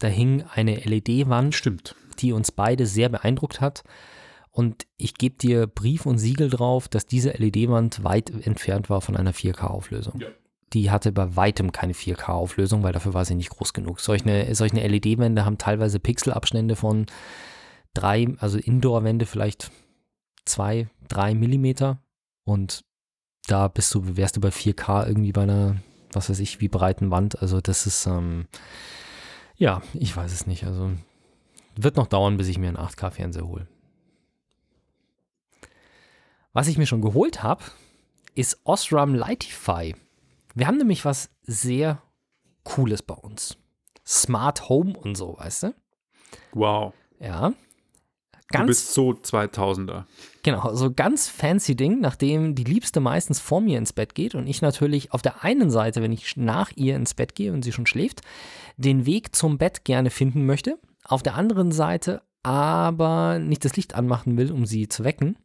[0.00, 1.94] Da hing eine LED-Wand, Stimmt.
[2.20, 3.82] die uns beide sehr beeindruckt hat.
[4.50, 9.16] Und ich gebe dir Brief und Siegel drauf, dass diese LED-Wand weit entfernt war von
[9.16, 10.20] einer 4K-Auflösung.
[10.20, 10.28] Ja.
[10.72, 14.00] Die hatte bei weitem keine 4K-Auflösung, weil dafür war sie nicht groß genug.
[14.00, 17.06] Solche, solche LED-Wände haben teilweise Pixelabstände von
[17.94, 19.70] drei, also Indoor-Wände vielleicht
[20.44, 22.02] zwei, drei Millimeter.
[22.44, 22.84] Und
[23.50, 25.76] da bist du, wärst du bei 4K irgendwie bei einer,
[26.12, 27.40] was weiß ich, wie breiten Wand.
[27.42, 28.46] Also das ist, ähm,
[29.56, 30.64] ja, ich weiß es nicht.
[30.64, 30.92] Also
[31.76, 33.66] wird noch dauern, bis ich mir einen 8K-Fernseher hole.
[36.52, 37.64] Was ich mir schon geholt habe,
[38.34, 39.94] ist Osram Lightify.
[40.54, 42.02] Wir haben nämlich was sehr
[42.64, 43.56] Cooles bei uns.
[44.06, 45.74] Smart Home und so, weißt du?
[46.52, 46.94] Wow.
[47.20, 47.50] Ja.
[47.50, 47.56] du
[48.48, 50.04] Ganz bist so 2000er.
[50.48, 54.46] Genau, so ganz fancy Ding, nachdem die Liebste meistens vor mir ins Bett geht und
[54.46, 57.70] ich natürlich auf der einen Seite, wenn ich nach ihr ins Bett gehe und sie
[57.70, 58.22] schon schläft,
[58.78, 60.78] den Weg zum Bett gerne finden möchte.
[61.04, 65.36] Auf der anderen Seite aber nicht das Licht anmachen will, um sie zu wecken,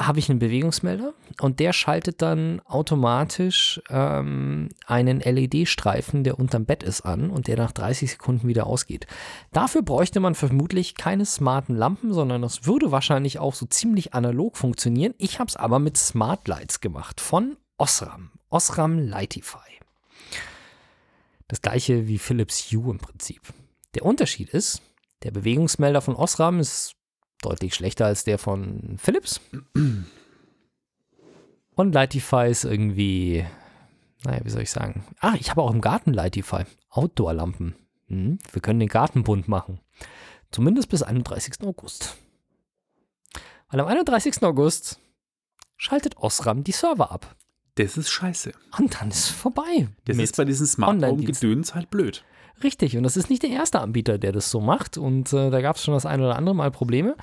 [0.00, 6.84] habe ich einen Bewegungsmelder und der schaltet dann automatisch ähm, einen LED-Streifen, der unterm Bett
[6.84, 9.06] ist, an und der nach 30 Sekunden wieder ausgeht.
[9.52, 14.56] Dafür bräuchte man vermutlich keine smarten Lampen, sondern das würde wahrscheinlich auch so ziemlich analog
[14.56, 15.14] funktionieren.
[15.18, 18.30] Ich habe es aber mit Smart Lights gemacht von Osram.
[18.50, 19.58] Osram Lightify.
[21.48, 23.40] Das gleiche wie Philips Hue im Prinzip.
[23.94, 24.82] Der Unterschied ist,
[25.24, 26.94] der Bewegungsmelder von Osram ist
[27.42, 29.40] deutlich schlechter als der von Philips.
[31.74, 33.44] Und Lightify ist irgendwie,
[34.24, 35.04] naja, wie soll ich sagen?
[35.20, 36.64] Ah, ich habe auch im Garten Lightify.
[36.90, 37.74] Outdoor-Lampen.
[38.08, 39.80] Hm, wir können den Garten bunt machen.
[40.50, 41.62] Zumindest bis 31.
[41.62, 42.16] August.
[43.70, 44.42] Weil am 31.
[44.42, 44.98] August
[45.76, 47.36] schaltet Osram die Server ab.
[47.74, 48.52] Das ist scheiße.
[48.78, 49.88] Und dann ist vorbei.
[50.04, 51.48] Das ist bei diesen Smart Home Online-Diensten.
[51.48, 52.24] Gedöns halt blöd.
[52.62, 54.98] Richtig, und das ist nicht der erste Anbieter, der das so macht.
[54.98, 57.16] Und äh, da gab es schon das ein oder andere Mal Probleme.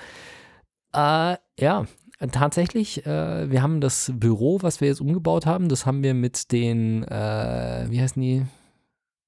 [0.93, 1.85] Äh, ja,
[2.31, 6.51] tatsächlich, äh, wir haben das Büro, was wir jetzt umgebaut haben, das haben wir mit
[6.51, 8.45] den, äh, wie heißen die?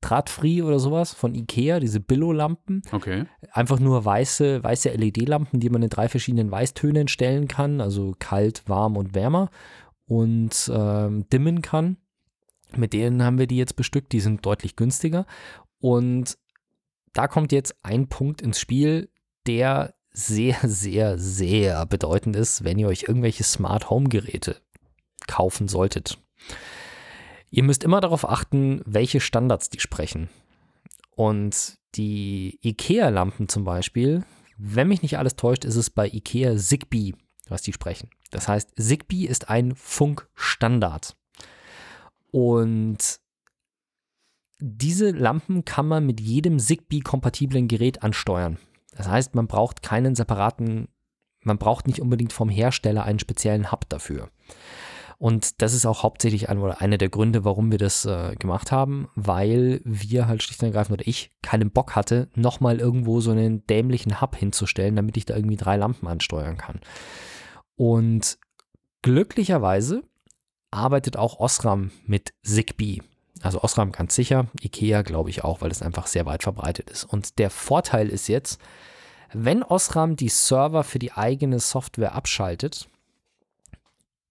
[0.02, 2.84] Drahtfree oder sowas von Ikea, diese Billo-Lampen.
[2.92, 3.26] Okay.
[3.52, 8.64] Einfach nur weiße, weiße LED-Lampen, die man in drei verschiedenen Weißtönen stellen kann, also kalt,
[8.68, 9.50] warm und wärmer
[10.06, 11.98] und ähm, dimmen kann.
[12.76, 15.26] Mit denen haben wir die jetzt bestückt, die sind deutlich günstiger.
[15.80, 16.38] Und
[17.14, 19.10] da kommt jetzt ein Punkt ins Spiel,
[19.46, 24.62] der sehr, sehr, sehr bedeutend ist, wenn ihr euch irgendwelche Smart Home Geräte
[25.28, 26.18] kaufen solltet.
[27.50, 30.30] Ihr müsst immer darauf achten, welche Standards die sprechen.
[31.16, 34.24] Und die IKEA-Lampen zum Beispiel,
[34.58, 37.14] wenn mich nicht alles täuscht, ist es bei IKEA Zigbee,
[37.48, 38.10] was die sprechen.
[38.32, 41.16] Das heißt, Zigbee ist ein Funkstandard.
[42.32, 43.20] Und
[44.60, 48.58] diese Lampen kann man mit jedem Zigbee-kompatiblen Gerät ansteuern.
[48.96, 50.88] Das heißt, man braucht keinen separaten,
[51.44, 54.30] man braucht nicht unbedingt vom Hersteller einen speziellen Hub dafür.
[55.20, 58.72] Und das ist auch hauptsächlich ein, oder einer der Gründe, warum wir das äh, gemacht
[58.72, 63.32] haben, weil wir halt schlicht und ergreifend oder ich keinen Bock hatte, nochmal irgendwo so
[63.32, 66.82] einen dämlichen Hub hinzustellen, damit ich da irgendwie drei Lampen ansteuern kann.
[67.76, 68.38] Und
[69.02, 70.04] glücklicherweise
[70.70, 73.02] arbeitet auch Osram mit Zigbee.
[73.42, 77.04] Also Osram ganz sicher, Ikea glaube ich auch, weil es einfach sehr weit verbreitet ist.
[77.04, 78.60] Und der Vorteil ist jetzt,
[79.34, 82.88] wenn Osram die Server für die eigene Software abschaltet,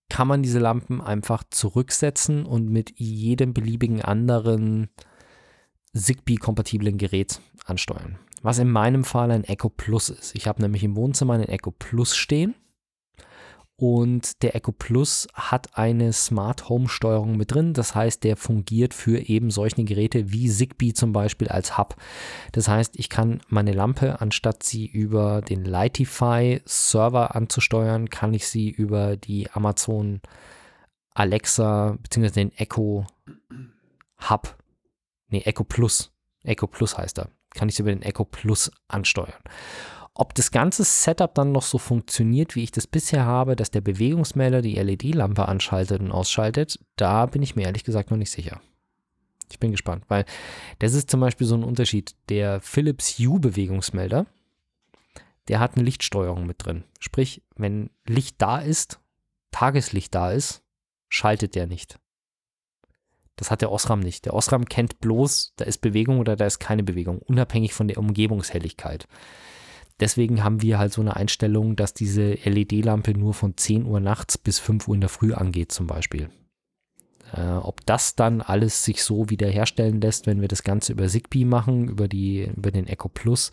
[0.09, 4.89] kann man diese Lampen einfach zurücksetzen und mit jedem beliebigen anderen
[5.95, 8.19] Zigbee-kompatiblen Gerät ansteuern.
[8.43, 10.35] Was in meinem Fall ein Echo Plus ist.
[10.37, 12.55] Ich habe nämlich im Wohnzimmer einen Echo Plus stehen
[13.77, 17.75] und der Echo Plus hat eine Smart Home Steuerung mit drin.
[17.75, 21.97] Das heißt, der fungiert für eben solche Geräte wie Zigbee zum Beispiel als Hub.
[22.53, 28.49] Das heißt, ich kann meine Lampe, anstatt sie über den Lightify Server anzusteuern, kann ich
[28.49, 30.21] sie über die Amazon
[31.13, 32.31] Alexa bzw.
[32.31, 33.07] den Echo
[34.31, 34.57] Hub,
[35.29, 36.13] nee, Echo Plus,
[36.43, 39.43] Echo Plus heißt er, kann ich sie über den Echo Plus ansteuern.
[40.19, 43.83] Ob das ganze Setup dann noch so funktioniert, wie ich das bisher habe, dass der
[43.83, 48.63] Bewegungsmelder die LED-Lampe anschaltet und ausschaltet, da bin ich mir ehrlich gesagt noch nicht sicher.
[49.51, 50.25] Ich bin gespannt, weil
[50.79, 52.15] das ist zum Beispiel so ein Unterschied.
[52.31, 54.25] Der Philips Hue Bewegungsmelder,
[55.49, 56.85] der hat eine Lichtsteuerung mit drin.
[56.99, 59.01] Sprich, wenn Licht da ist,
[59.51, 60.63] Tageslicht da ist,
[61.11, 61.99] schaltet der nicht.
[63.37, 64.25] Das hat der Osram nicht.
[64.25, 67.99] Der Osram kennt bloß, da ist Bewegung oder da ist keine Bewegung, unabhängig von der
[67.99, 69.07] Umgebungshelligkeit.
[69.99, 74.37] Deswegen haben wir halt so eine Einstellung, dass diese LED-Lampe nur von 10 Uhr nachts
[74.37, 76.29] bis 5 Uhr in der Früh angeht, zum Beispiel.
[77.33, 81.45] Äh, ob das dann alles sich so wiederherstellen lässt, wenn wir das Ganze über Zigbee
[81.45, 83.51] machen, über, die, über den Echo Plus,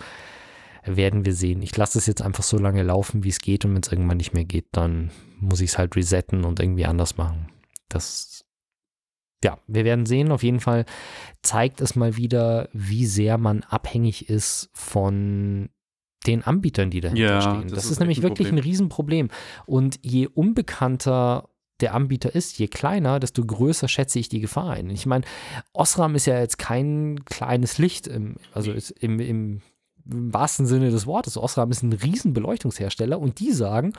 [0.86, 1.62] werden wir sehen.
[1.62, 4.18] Ich lasse es jetzt einfach so lange laufen, wie es geht und wenn es irgendwann
[4.18, 7.50] nicht mehr geht, dann muss ich es halt resetten und irgendwie anders machen.
[7.88, 8.44] Das,
[9.44, 10.32] ja, wir werden sehen.
[10.32, 10.86] Auf jeden Fall
[11.42, 15.70] zeigt es mal wieder, wie sehr man abhängig ist von
[16.24, 17.64] den Anbietern, die dahinter Ja, stehen.
[17.64, 19.30] das Das, ist ist, nämlich ein wirklich ein Riesenproblem.
[19.66, 21.50] Und je unbekannter
[21.80, 24.90] der Anbieter ist, je kleiner, desto größer schätze ich die Gefahr ein.
[24.90, 25.26] Ich meine,
[25.74, 29.62] Osram ist ja jetzt kein kleines Licht, im, also im, im,
[30.10, 31.38] im wahrsten Sinne des Wortes.
[31.38, 33.94] Osram ist ein riesen Beleuchtungshersteller und die sagen,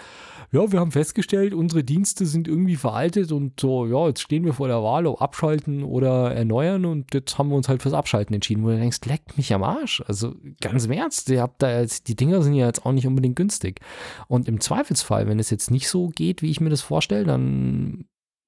[0.53, 4.53] ja, wir haben festgestellt, unsere Dienste sind irgendwie veraltet und so, ja, jetzt stehen wir
[4.53, 8.35] vor der Wahl, ob abschalten oder erneuern und jetzt haben wir uns halt fürs Abschalten
[8.35, 10.03] entschieden, wo du denkst, leckt mich am Arsch.
[10.07, 13.07] Also ganz im Ernst, ihr habt da jetzt, die Dinger sind ja jetzt auch nicht
[13.07, 13.81] unbedingt günstig.
[14.29, 18.05] Und im Zweifelsfall, wenn es jetzt nicht so geht, wie ich mir das vorstelle, dann,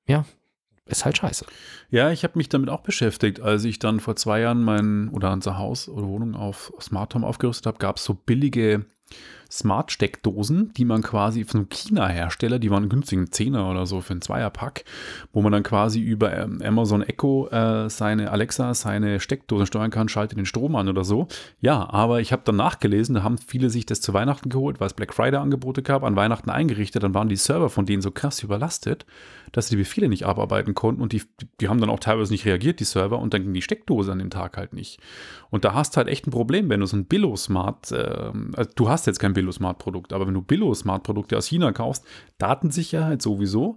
[0.06, 0.24] ja,
[0.86, 1.44] ist halt scheiße.
[1.90, 3.40] Ja, ich habe mich damit auch beschäftigt.
[3.40, 7.26] Als ich dann vor zwei Jahren mein oder unser Haus oder Wohnung auf Smart Home
[7.26, 8.86] aufgerüstet habe, gab es so billige
[9.50, 14.22] Smart-Steckdosen, die man quasi von China-Hersteller, die waren günstig, ein Zehner oder so für einen
[14.22, 14.84] Zweierpack,
[15.32, 20.08] wo man dann quasi über ähm, Amazon Echo äh, seine Alexa, seine Steckdosen steuern kann,
[20.08, 21.28] schaltet den Strom an oder so.
[21.60, 24.88] Ja, aber ich habe dann nachgelesen, da haben viele sich das zu Weihnachten geholt, weil
[24.88, 28.42] es Black Friday-Angebote gab, an Weihnachten eingerichtet, dann waren die Server von denen so krass
[28.42, 29.06] überlastet,
[29.52, 31.22] dass sie die Befehle nicht abarbeiten konnten und die,
[31.60, 34.18] die haben dann auch teilweise nicht reagiert, die Server, und dann ging die Steckdose an
[34.18, 35.00] dem Tag halt nicht.
[35.50, 38.70] Und da hast du halt echt ein Problem, wenn du so ein Billo-Smart, äh, also
[38.74, 42.04] du hast jetzt kein Billo-Smart-Produkt, aber wenn du Billo-Smart-Produkte aus China kaufst,
[42.38, 43.76] Datensicherheit sowieso.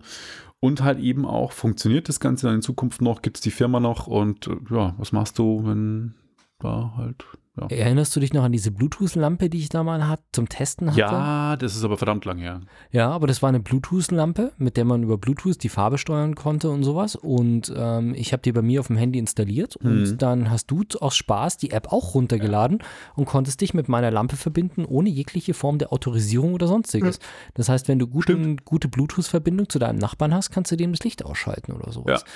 [0.62, 3.80] Und halt eben auch, funktioniert das Ganze dann in Zukunft noch, gibt es die Firma
[3.80, 4.08] noch?
[4.08, 6.16] Und äh, ja, was machst du, wenn
[6.60, 7.26] da halt,
[7.60, 7.68] ja.
[7.78, 11.00] Erinnerst du dich noch an diese Bluetooth-Lampe, die ich da mal hat, zum Testen hatte?
[11.00, 12.62] Ja, das ist aber verdammt lang her.
[12.92, 16.70] Ja, aber das war eine Bluetooth-Lampe, mit der man über Bluetooth die Farbe steuern konnte
[16.70, 17.16] und sowas.
[17.16, 19.90] Und ähm, ich habe die bei mir auf dem Handy installiert Mhm.
[19.90, 22.80] und dann hast du aus Spaß die App auch runtergeladen
[23.16, 27.20] und konntest dich mit meiner Lampe verbinden, ohne jegliche Form der Autorisierung oder sonstiges.
[27.56, 31.04] Das heißt, wenn du guten, gute Bluetooth-Verbindung zu deinem Nachbarn hast, kannst du dem das
[31.04, 32.22] Licht ausschalten oder sowas.
[32.22, 32.28] Ja.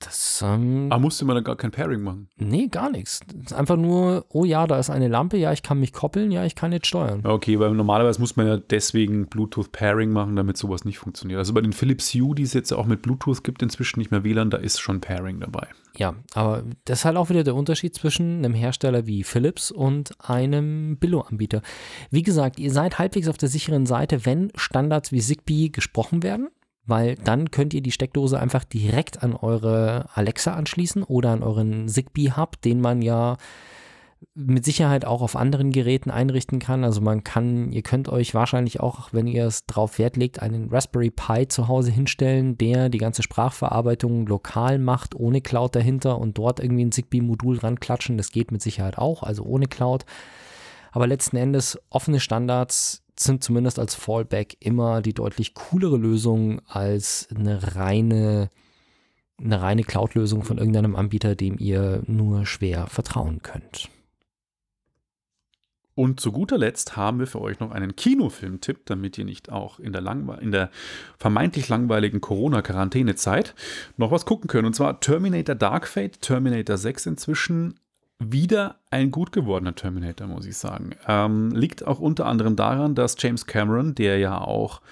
[0.00, 2.28] Das, ähm, Aber musste man dann gar kein Pairing machen.
[2.38, 3.20] nee, gar nichts.
[3.34, 6.30] Das ist einfach nur, oh ja, da ist eine Lampe, ja, ich kann mich koppeln,
[6.30, 7.20] ja, ich kann jetzt steuern.
[7.24, 11.36] Okay, weil normalerweise muss man ja deswegen Bluetooth-Pairing machen, damit sowas nicht funktioniert.
[11.38, 14.24] Also bei den Philips Hue, die es jetzt auch mit Bluetooth gibt, inzwischen nicht mehr
[14.24, 15.68] WLAN, da ist schon Pairing dabei.
[15.98, 20.12] Ja, aber das ist halt auch wieder der Unterschied zwischen einem Hersteller wie Philips und
[20.18, 21.60] einem Billo-Anbieter.
[22.10, 26.48] Wie gesagt, ihr seid halbwegs auf der sicheren Seite, wenn Standards wie Zigbee gesprochen werden,
[26.86, 31.88] weil dann könnt ihr die Steckdose einfach direkt an eure Alexa anschließen oder an euren
[31.88, 33.36] Zigbee-Hub, den man ja
[34.34, 36.84] mit Sicherheit auch auf anderen Geräten einrichten kann.
[36.84, 40.68] Also man kann, ihr könnt euch wahrscheinlich auch, wenn ihr es drauf Wert legt, einen
[40.68, 46.36] Raspberry Pi zu Hause hinstellen, der die ganze Sprachverarbeitung lokal macht, ohne Cloud dahinter und
[46.36, 48.18] dort irgendwie ein Zigbee-Modul ranklatschen.
[48.18, 50.04] Das geht mit Sicherheit auch, also ohne Cloud.
[50.92, 57.28] Aber letzten Endes, offene Standards sind zumindest als Fallback immer die deutlich coolere Lösung als
[57.34, 58.50] eine reine,
[59.38, 63.88] eine reine Cloud-Lösung von irgendeinem Anbieter, dem ihr nur schwer vertrauen könnt.
[65.94, 69.78] Und zu guter Letzt haben wir für euch noch einen Kinofilm-Tipp, damit ihr nicht auch
[69.78, 70.02] in der,
[70.40, 70.70] in der
[71.18, 73.54] vermeintlich langweiligen Corona-Quarantänezeit
[73.98, 74.66] noch was gucken könnt.
[74.66, 77.80] Und zwar Terminator Dark Fate, Terminator 6 inzwischen.
[78.22, 80.90] Wieder ein gut gewordener Terminator, muss ich sagen.
[81.08, 84.82] Ähm, liegt auch unter anderem daran, dass James Cameron, der ja auch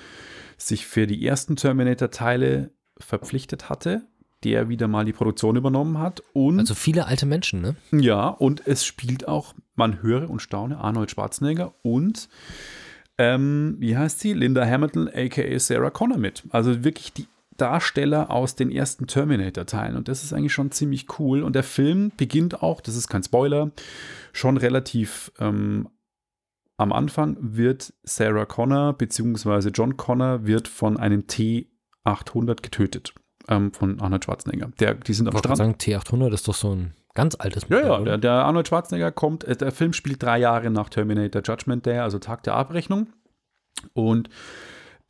[0.56, 4.02] sich für die ersten Terminator-Teile verpflichtet hatte,
[4.44, 6.22] der wieder mal die Produktion übernommen hat.
[6.32, 7.76] Und Also viele alte Menschen, ne?
[7.92, 12.28] ja, und es spielt auch, man höre und staune, Arnold Schwarzenegger und
[13.18, 14.32] ähm, wie heißt sie?
[14.32, 16.44] Linda Hamilton, aka Sarah Connor mit.
[16.50, 17.26] Also wirklich die
[17.58, 19.96] Darsteller aus den ersten Terminator-Teilen.
[19.96, 21.42] Und das ist eigentlich schon ziemlich cool.
[21.42, 23.70] Und der Film beginnt auch, das ist kein Spoiler,
[24.32, 25.88] schon relativ ähm,
[26.78, 29.70] am Anfang wird Sarah Connor bzw.
[29.70, 33.14] John Connor wird von einem T800 getötet.
[33.48, 34.70] Ähm, von Arnold Schwarzenegger.
[34.78, 35.56] Der, die sind am Ich Strand.
[35.56, 38.04] sagen, T800 ist doch so ein ganz altes Ja, ja, oder?
[38.04, 41.98] der, der Arnold Schwarzenegger kommt, äh, der Film spielt drei Jahre nach Terminator Judgment Day,
[41.98, 43.08] also Tag der Abrechnung.
[43.94, 44.28] Und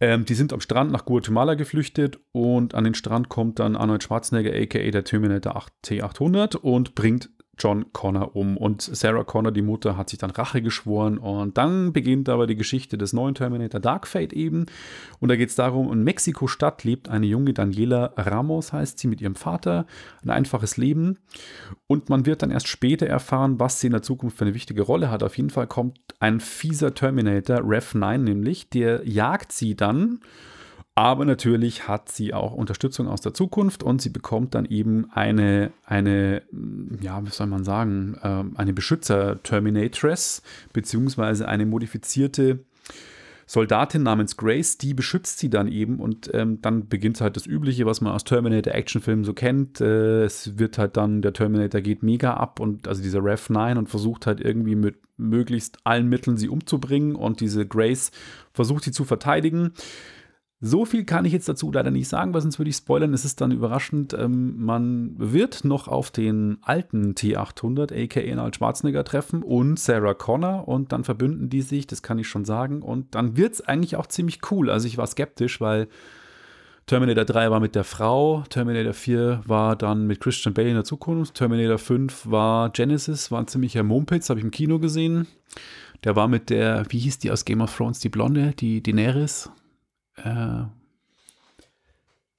[0.00, 4.04] Ähm, die sind am Strand nach Guatemala geflüchtet und an den Strand kommt dann Arnold
[4.04, 8.56] Schwarzenegger, aka der Terminator 8 T800 und bringt John Connor um.
[8.56, 11.18] Und Sarah Connor, die Mutter, hat sich dann Rache geschworen.
[11.18, 14.66] Und dann beginnt aber die Geschichte des neuen Terminator Dark Fate eben.
[15.20, 19.20] Und da geht es darum, in Mexiko-Stadt lebt eine junge Daniela Ramos, heißt sie, mit
[19.20, 19.86] ihrem Vater.
[20.22, 21.18] Ein einfaches Leben.
[21.86, 24.82] Und man wird dann erst später erfahren, was sie in der Zukunft für eine wichtige
[24.82, 25.22] Rolle hat.
[25.22, 30.20] Auf jeden Fall kommt ein fieser Terminator, Rev 9 nämlich, der jagt sie dann
[30.98, 35.70] aber natürlich hat sie auch Unterstützung aus der Zukunft und sie bekommt dann eben eine,
[35.86, 36.42] eine
[37.00, 40.42] ja, wie soll man sagen, äh, eine Beschützer-Terminatress,
[40.72, 42.64] beziehungsweise eine modifizierte
[43.46, 47.86] Soldatin namens Grace, die beschützt sie dann eben und ähm, dann beginnt halt das Übliche,
[47.86, 49.80] was man aus Terminator-Actionfilmen so kennt.
[49.80, 53.78] Äh, es wird halt dann, der Terminator geht mega ab und also dieser Rev 9
[53.78, 58.10] und versucht halt irgendwie mit möglichst allen Mitteln sie umzubringen und diese Grace
[58.52, 59.74] versucht sie zu verteidigen.
[60.60, 63.14] So viel kann ich jetzt dazu leider nicht sagen, weil sonst würde ich spoilern.
[63.14, 64.12] Es ist dann überraschend.
[64.12, 70.66] Ähm, man wird noch auf den alten T800, aka Arnold Schwarzenegger, treffen und Sarah Connor
[70.66, 72.82] und dann verbünden die sich, das kann ich schon sagen.
[72.82, 74.68] Und dann wird es eigentlich auch ziemlich cool.
[74.68, 75.86] Also ich war skeptisch, weil
[76.86, 80.84] Terminator 3 war mit der Frau, Terminator 4 war dann mit Christian Bale in der
[80.84, 85.28] Zukunft, Terminator 5 war Genesis, war ein ziemlicher Mumpitz, habe ich im Kino gesehen.
[86.02, 89.50] Der war mit der, wie hieß die aus Game of Thrones, die Blonde, die Daenerys.
[90.24, 90.64] Äh,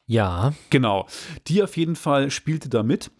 [0.07, 1.07] Ja, genau.
[1.47, 3.11] Die auf jeden Fall spielte da mit.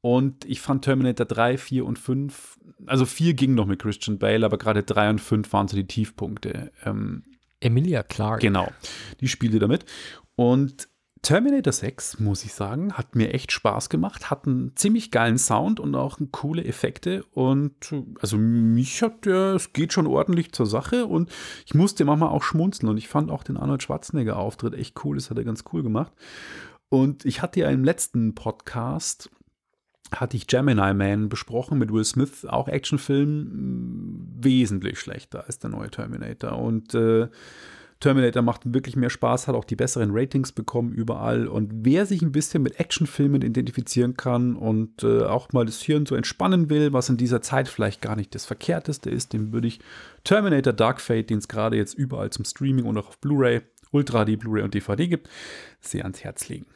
[0.00, 4.44] Und ich fand Terminator 3, 4 und 5, also 4 ging noch mit Christian Bale,
[4.44, 6.72] aber gerade 3 und 5 waren so die Tiefpunkte.
[6.84, 7.22] Ähm,
[7.60, 8.40] Emilia Clarke.
[8.40, 8.68] Genau,
[9.20, 9.84] die spielte damit.
[10.34, 10.88] Und
[11.22, 15.78] Terminator 6, muss ich sagen, hat mir echt Spaß gemacht, hat einen ziemlich geilen Sound
[15.78, 17.24] und auch coole Effekte.
[17.30, 21.30] Und also mich hat der, es geht schon ordentlich zur Sache und
[21.64, 22.90] ich musste manchmal auch schmunzeln.
[22.90, 26.12] Und ich fand auch den Arnold Schwarzenegger-Auftritt echt cool, das hat er ganz cool gemacht.
[26.88, 29.30] Und ich hatte ja im letzten Podcast
[30.12, 35.90] hatte ich Gemini Man besprochen mit Will Smith, auch Actionfilm, wesentlich schlechter als der neue
[35.90, 36.58] Terminator.
[36.58, 37.28] Und äh,
[38.02, 41.46] Terminator macht wirklich mehr Spaß, hat auch die besseren Ratings bekommen überall.
[41.46, 46.04] Und wer sich ein bisschen mit Actionfilmen identifizieren kann und äh, auch mal das Hirn
[46.04, 49.68] so entspannen will, was in dieser Zeit vielleicht gar nicht das Verkehrteste ist, dem würde
[49.68, 49.78] ich
[50.24, 54.24] Terminator Dark Fate, den es gerade jetzt überall zum Streaming und auch auf Blu-ray, Ultra
[54.24, 55.28] HD, Blu-ray und DVD gibt,
[55.80, 56.66] sehr ans Herz legen.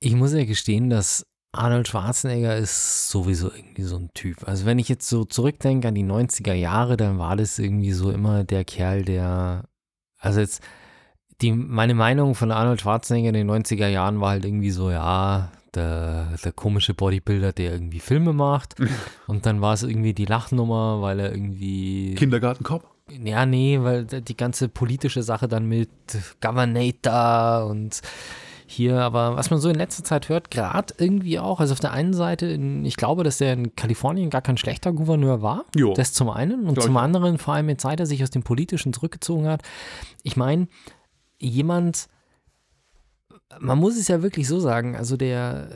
[0.00, 4.48] Ich muss ja gestehen, dass Arnold Schwarzenegger ist sowieso irgendwie so ein Typ.
[4.48, 8.10] Also wenn ich jetzt so zurückdenke an die 90er Jahre, dann war das irgendwie so
[8.10, 9.64] immer der Kerl, der,
[10.22, 10.62] also jetzt,
[11.42, 15.50] die, meine Meinung von Arnold Schwarzenegger in den 90er Jahren war halt irgendwie so, ja,
[15.74, 18.76] der, der komische Bodybuilder, der irgendwie Filme macht.
[19.26, 22.84] Und dann war es irgendwie die Lachnummer, weil er irgendwie Kindergartenkopf?
[23.24, 25.90] ja, nee, weil die ganze politische Sache dann mit
[26.40, 28.00] Governator und
[28.72, 31.92] hier, aber was man so in letzter Zeit hört, gerade irgendwie auch, also auf der
[31.92, 35.64] einen Seite, in, ich glaube, dass der in Kalifornien gar kein schlechter Gouverneur war.
[35.74, 35.94] Jo.
[35.94, 36.66] Das zum einen.
[36.68, 39.62] Und zum anderen, vor allem jetzt, seit er sich aus dem Politischen zurückgezogen hat.
[40.22, 40.68] Ich meine,
[41.38, 42.08] jemand,
[43.60, 45.68] man muss es ja wirklich so sagen, also der,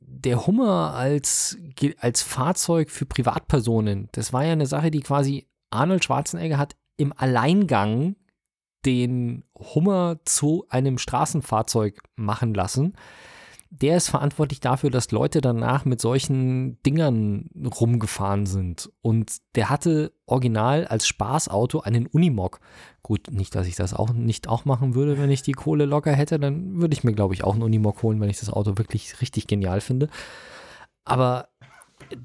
[0.00, 1.58] der Hummer als,
[1.98, 7.12] als Fahrzeug für Privatpersonen, das war ja eine Sache, die quasi Arnold Schwarzenegger hat im
[7.16, 8.16] Alleingang
[8.84, 12.94] den Hummer zu einem Straßenfahrzeug machen lassen.
[13.70, 17.48] Der ist verantwortlich dafür, dass Leute danach mit solchen Dingern
[17.80, 18.90] rumgefahren sind.
[19.00, 22.60] Und der hatte original als Spaßauto einen Unimog.
[23.02, 26.12] Gut, nicht, dass ich das auch nicht auch machen würde, wenn ich die Kohle locker
[26.12, 28.76] hätte, dann würde ich mir, glaube ich, auch einen Unimog holen, wenn ich das Auto
[28.76, 30.08] wirklich richtig genial finde.
[31.04, 31.48] Aber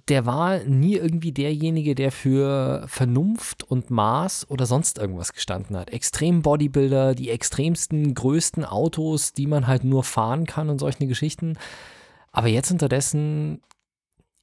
[0.08, 5.90] der war nie irgendwie derjenige, der für Vernunft und Maß oder sonst irgendwas gestanden hat.
[5.92, 11.58] Extrem Bodybuilder, die extremsten, größten Autos, die man halt nur fahren kann und solche Geschichten.
[12.32, 13.62] Aber jetzt unterdessen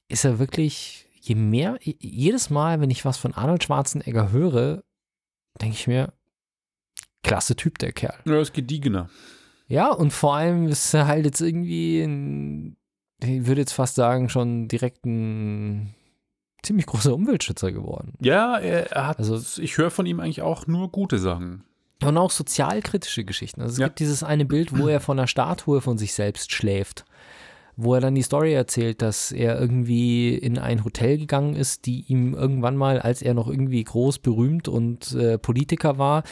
[0.07, 4.83] ist er wirklich, je mehr, jedes Mal, wenn ich was von Arnold Schwarzenegger höre,
[5.61, 6.13] denke ich mir,
[7.23, 8.19] klasse Typ, der Kerl.
[8.25, 9.09] Ja, ist gediegener.
[9.67, 12.77] Ja, und vor allem ist er halt jetzt irgendwie ein,
[13.23, 15.93] ich würde jetzt fast sagen, schon direkt ein
[16.63, 18.13] ziemlich großer Umweltschützer geworden.
[18.19, 21.63] Ja, er, hat, Also- ich höre von ihm eigentlich auch nur gute Sachen.
[22.03, 23.61] Und auch sozialkritische Geschichten.
[23.61, 23.87] Also es Ja.
[23.87, 27.05] gibt dieses eine Bild, wo er von einer Statue von sich selbst schläft.
[27.77, 32.05] Wo er dann die Story erzählt, dass er irgendwie in ein Hotel gegangen ist, die
[32.07, 36.23] ihm irgendwann mal, als er noch irgendwie groß, berühmt und äh, Politiker war,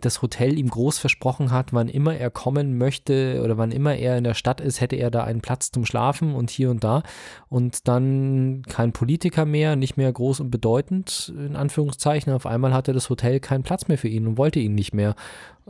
[0.00, 4.18] das Hotel ihm groß versprochen hat, wann immer er kommen möchte oder wann immer er
[4.18, 7.02] in der Stadt ist, hätte er da einen Platz zum Schlafen und hier und da.
[7.48, 12.32] Und dann kein Politiker mehr, nicht mehr groß und bedeutend, in Anführungszeichen.
[12.32, 15.14] Auf einmal hatte das Hotel keinen Platz mehr für ihn und wollte ihn nicht mehr.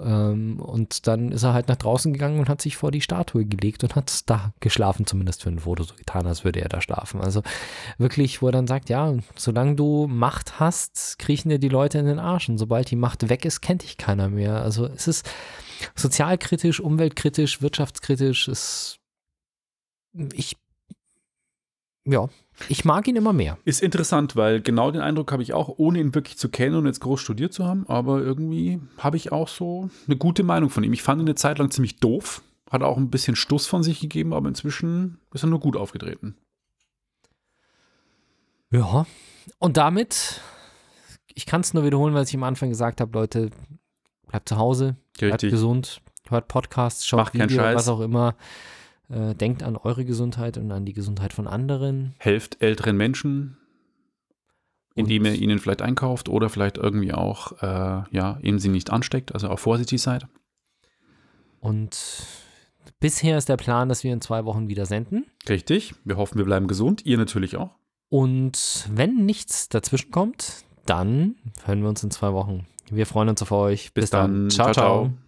[0.02, 3.44] Ähm, und dann ist er halt nach draußen gegangen und hat sich vor die Statue
[3.44, 6.80] gelegt und hat da geschlafen, zumindest für ein Foto so getan, als würde er da
[6.80, 7.20] schlafen.
[7.20, 7.42] Also
[7.98, 12.06] wirklich, wo er dann sagt, ja, solange du Macht hast, kriechen dir die Leute in
[12.06, 12.48] den Arsch.
[12.48, 14.62] Und sobald die Macht weg ist, kennt dich keiner mehr.
[14.62, 15.28] Also es ist
[15.94, 18.48] sozialkritisch, umweltkritisch, wirtschaftskritisch.
[18.48, 18.98] Es,
[20.32, 20.56] ich,
[22.04, 22.28] ja,
[22.68, 23.58] ich mag ihn immer mehr.
[23.64, 26.86] Ist interessant, weil genau den Eindruck habe ich auch, ohne ihn wirklich zu kennen und
[26.86, 30.82] jetzt groß studiert zu haben, aber irgendwie habe ich auch so eine gute Meinung von
[30.82, 30.92] ihm.
[30.92, 34.00] Ich fand ihn eine Zeit lang ziemlich doof, hat auch ein bisschen Stuss von sich
[34.00, 36.36] gegeben, aber inzwischen ist er nur gut aufgetreten.
[38.70, 39.06] Ja,
[39.58, 40.40] und damit,
[41.34, 43.50] ich kann es nur wiederholen, was ich am Anfang gesagt habe, Leute,
[44.26, 45.52] bleibt zu Hause, bleibt Richtig.
[45.52, 48.34] gesund, hört Podcasts, schaut Macht Video, was auch immer.
[49.10, 52.14] Äh, denkt an eure Gesundheit und an die Gesundheit von anderen.
[52.18, 53.56] Helft älteren Menschen,
[54.94, 58.90] indem Und- ihr ihnen vielleicht einkauft oder vielleicht irgendwie auch, äh, ja, eben sie nicht
[58.90, 60.26] ansteckt, also auch vorsichtig seid.
[61.60, 61.98] Und
[63.00, 65.24] bisher ist der Plan, dass wir in zwei Wochen wieder senden.
[65.48, 65.94] Richtig.
[66.04, 67.06] Wir hoffen, wir bleiben gesund.
[67.06, 67.70] Ihr natürlich auch.
[68.10, 71.34] Und wenn nichts dazwischen kommt, dann
[71.64, 72.66] hören wir uns in zwei Wochen.
[72.90, 73.92] Wir freuen uns auf euch.
[73.92, 74.50] Bis dann.
[74.50, 75.04] Ciao, Ciao, ciao.
[75.06, 75.27] ciao.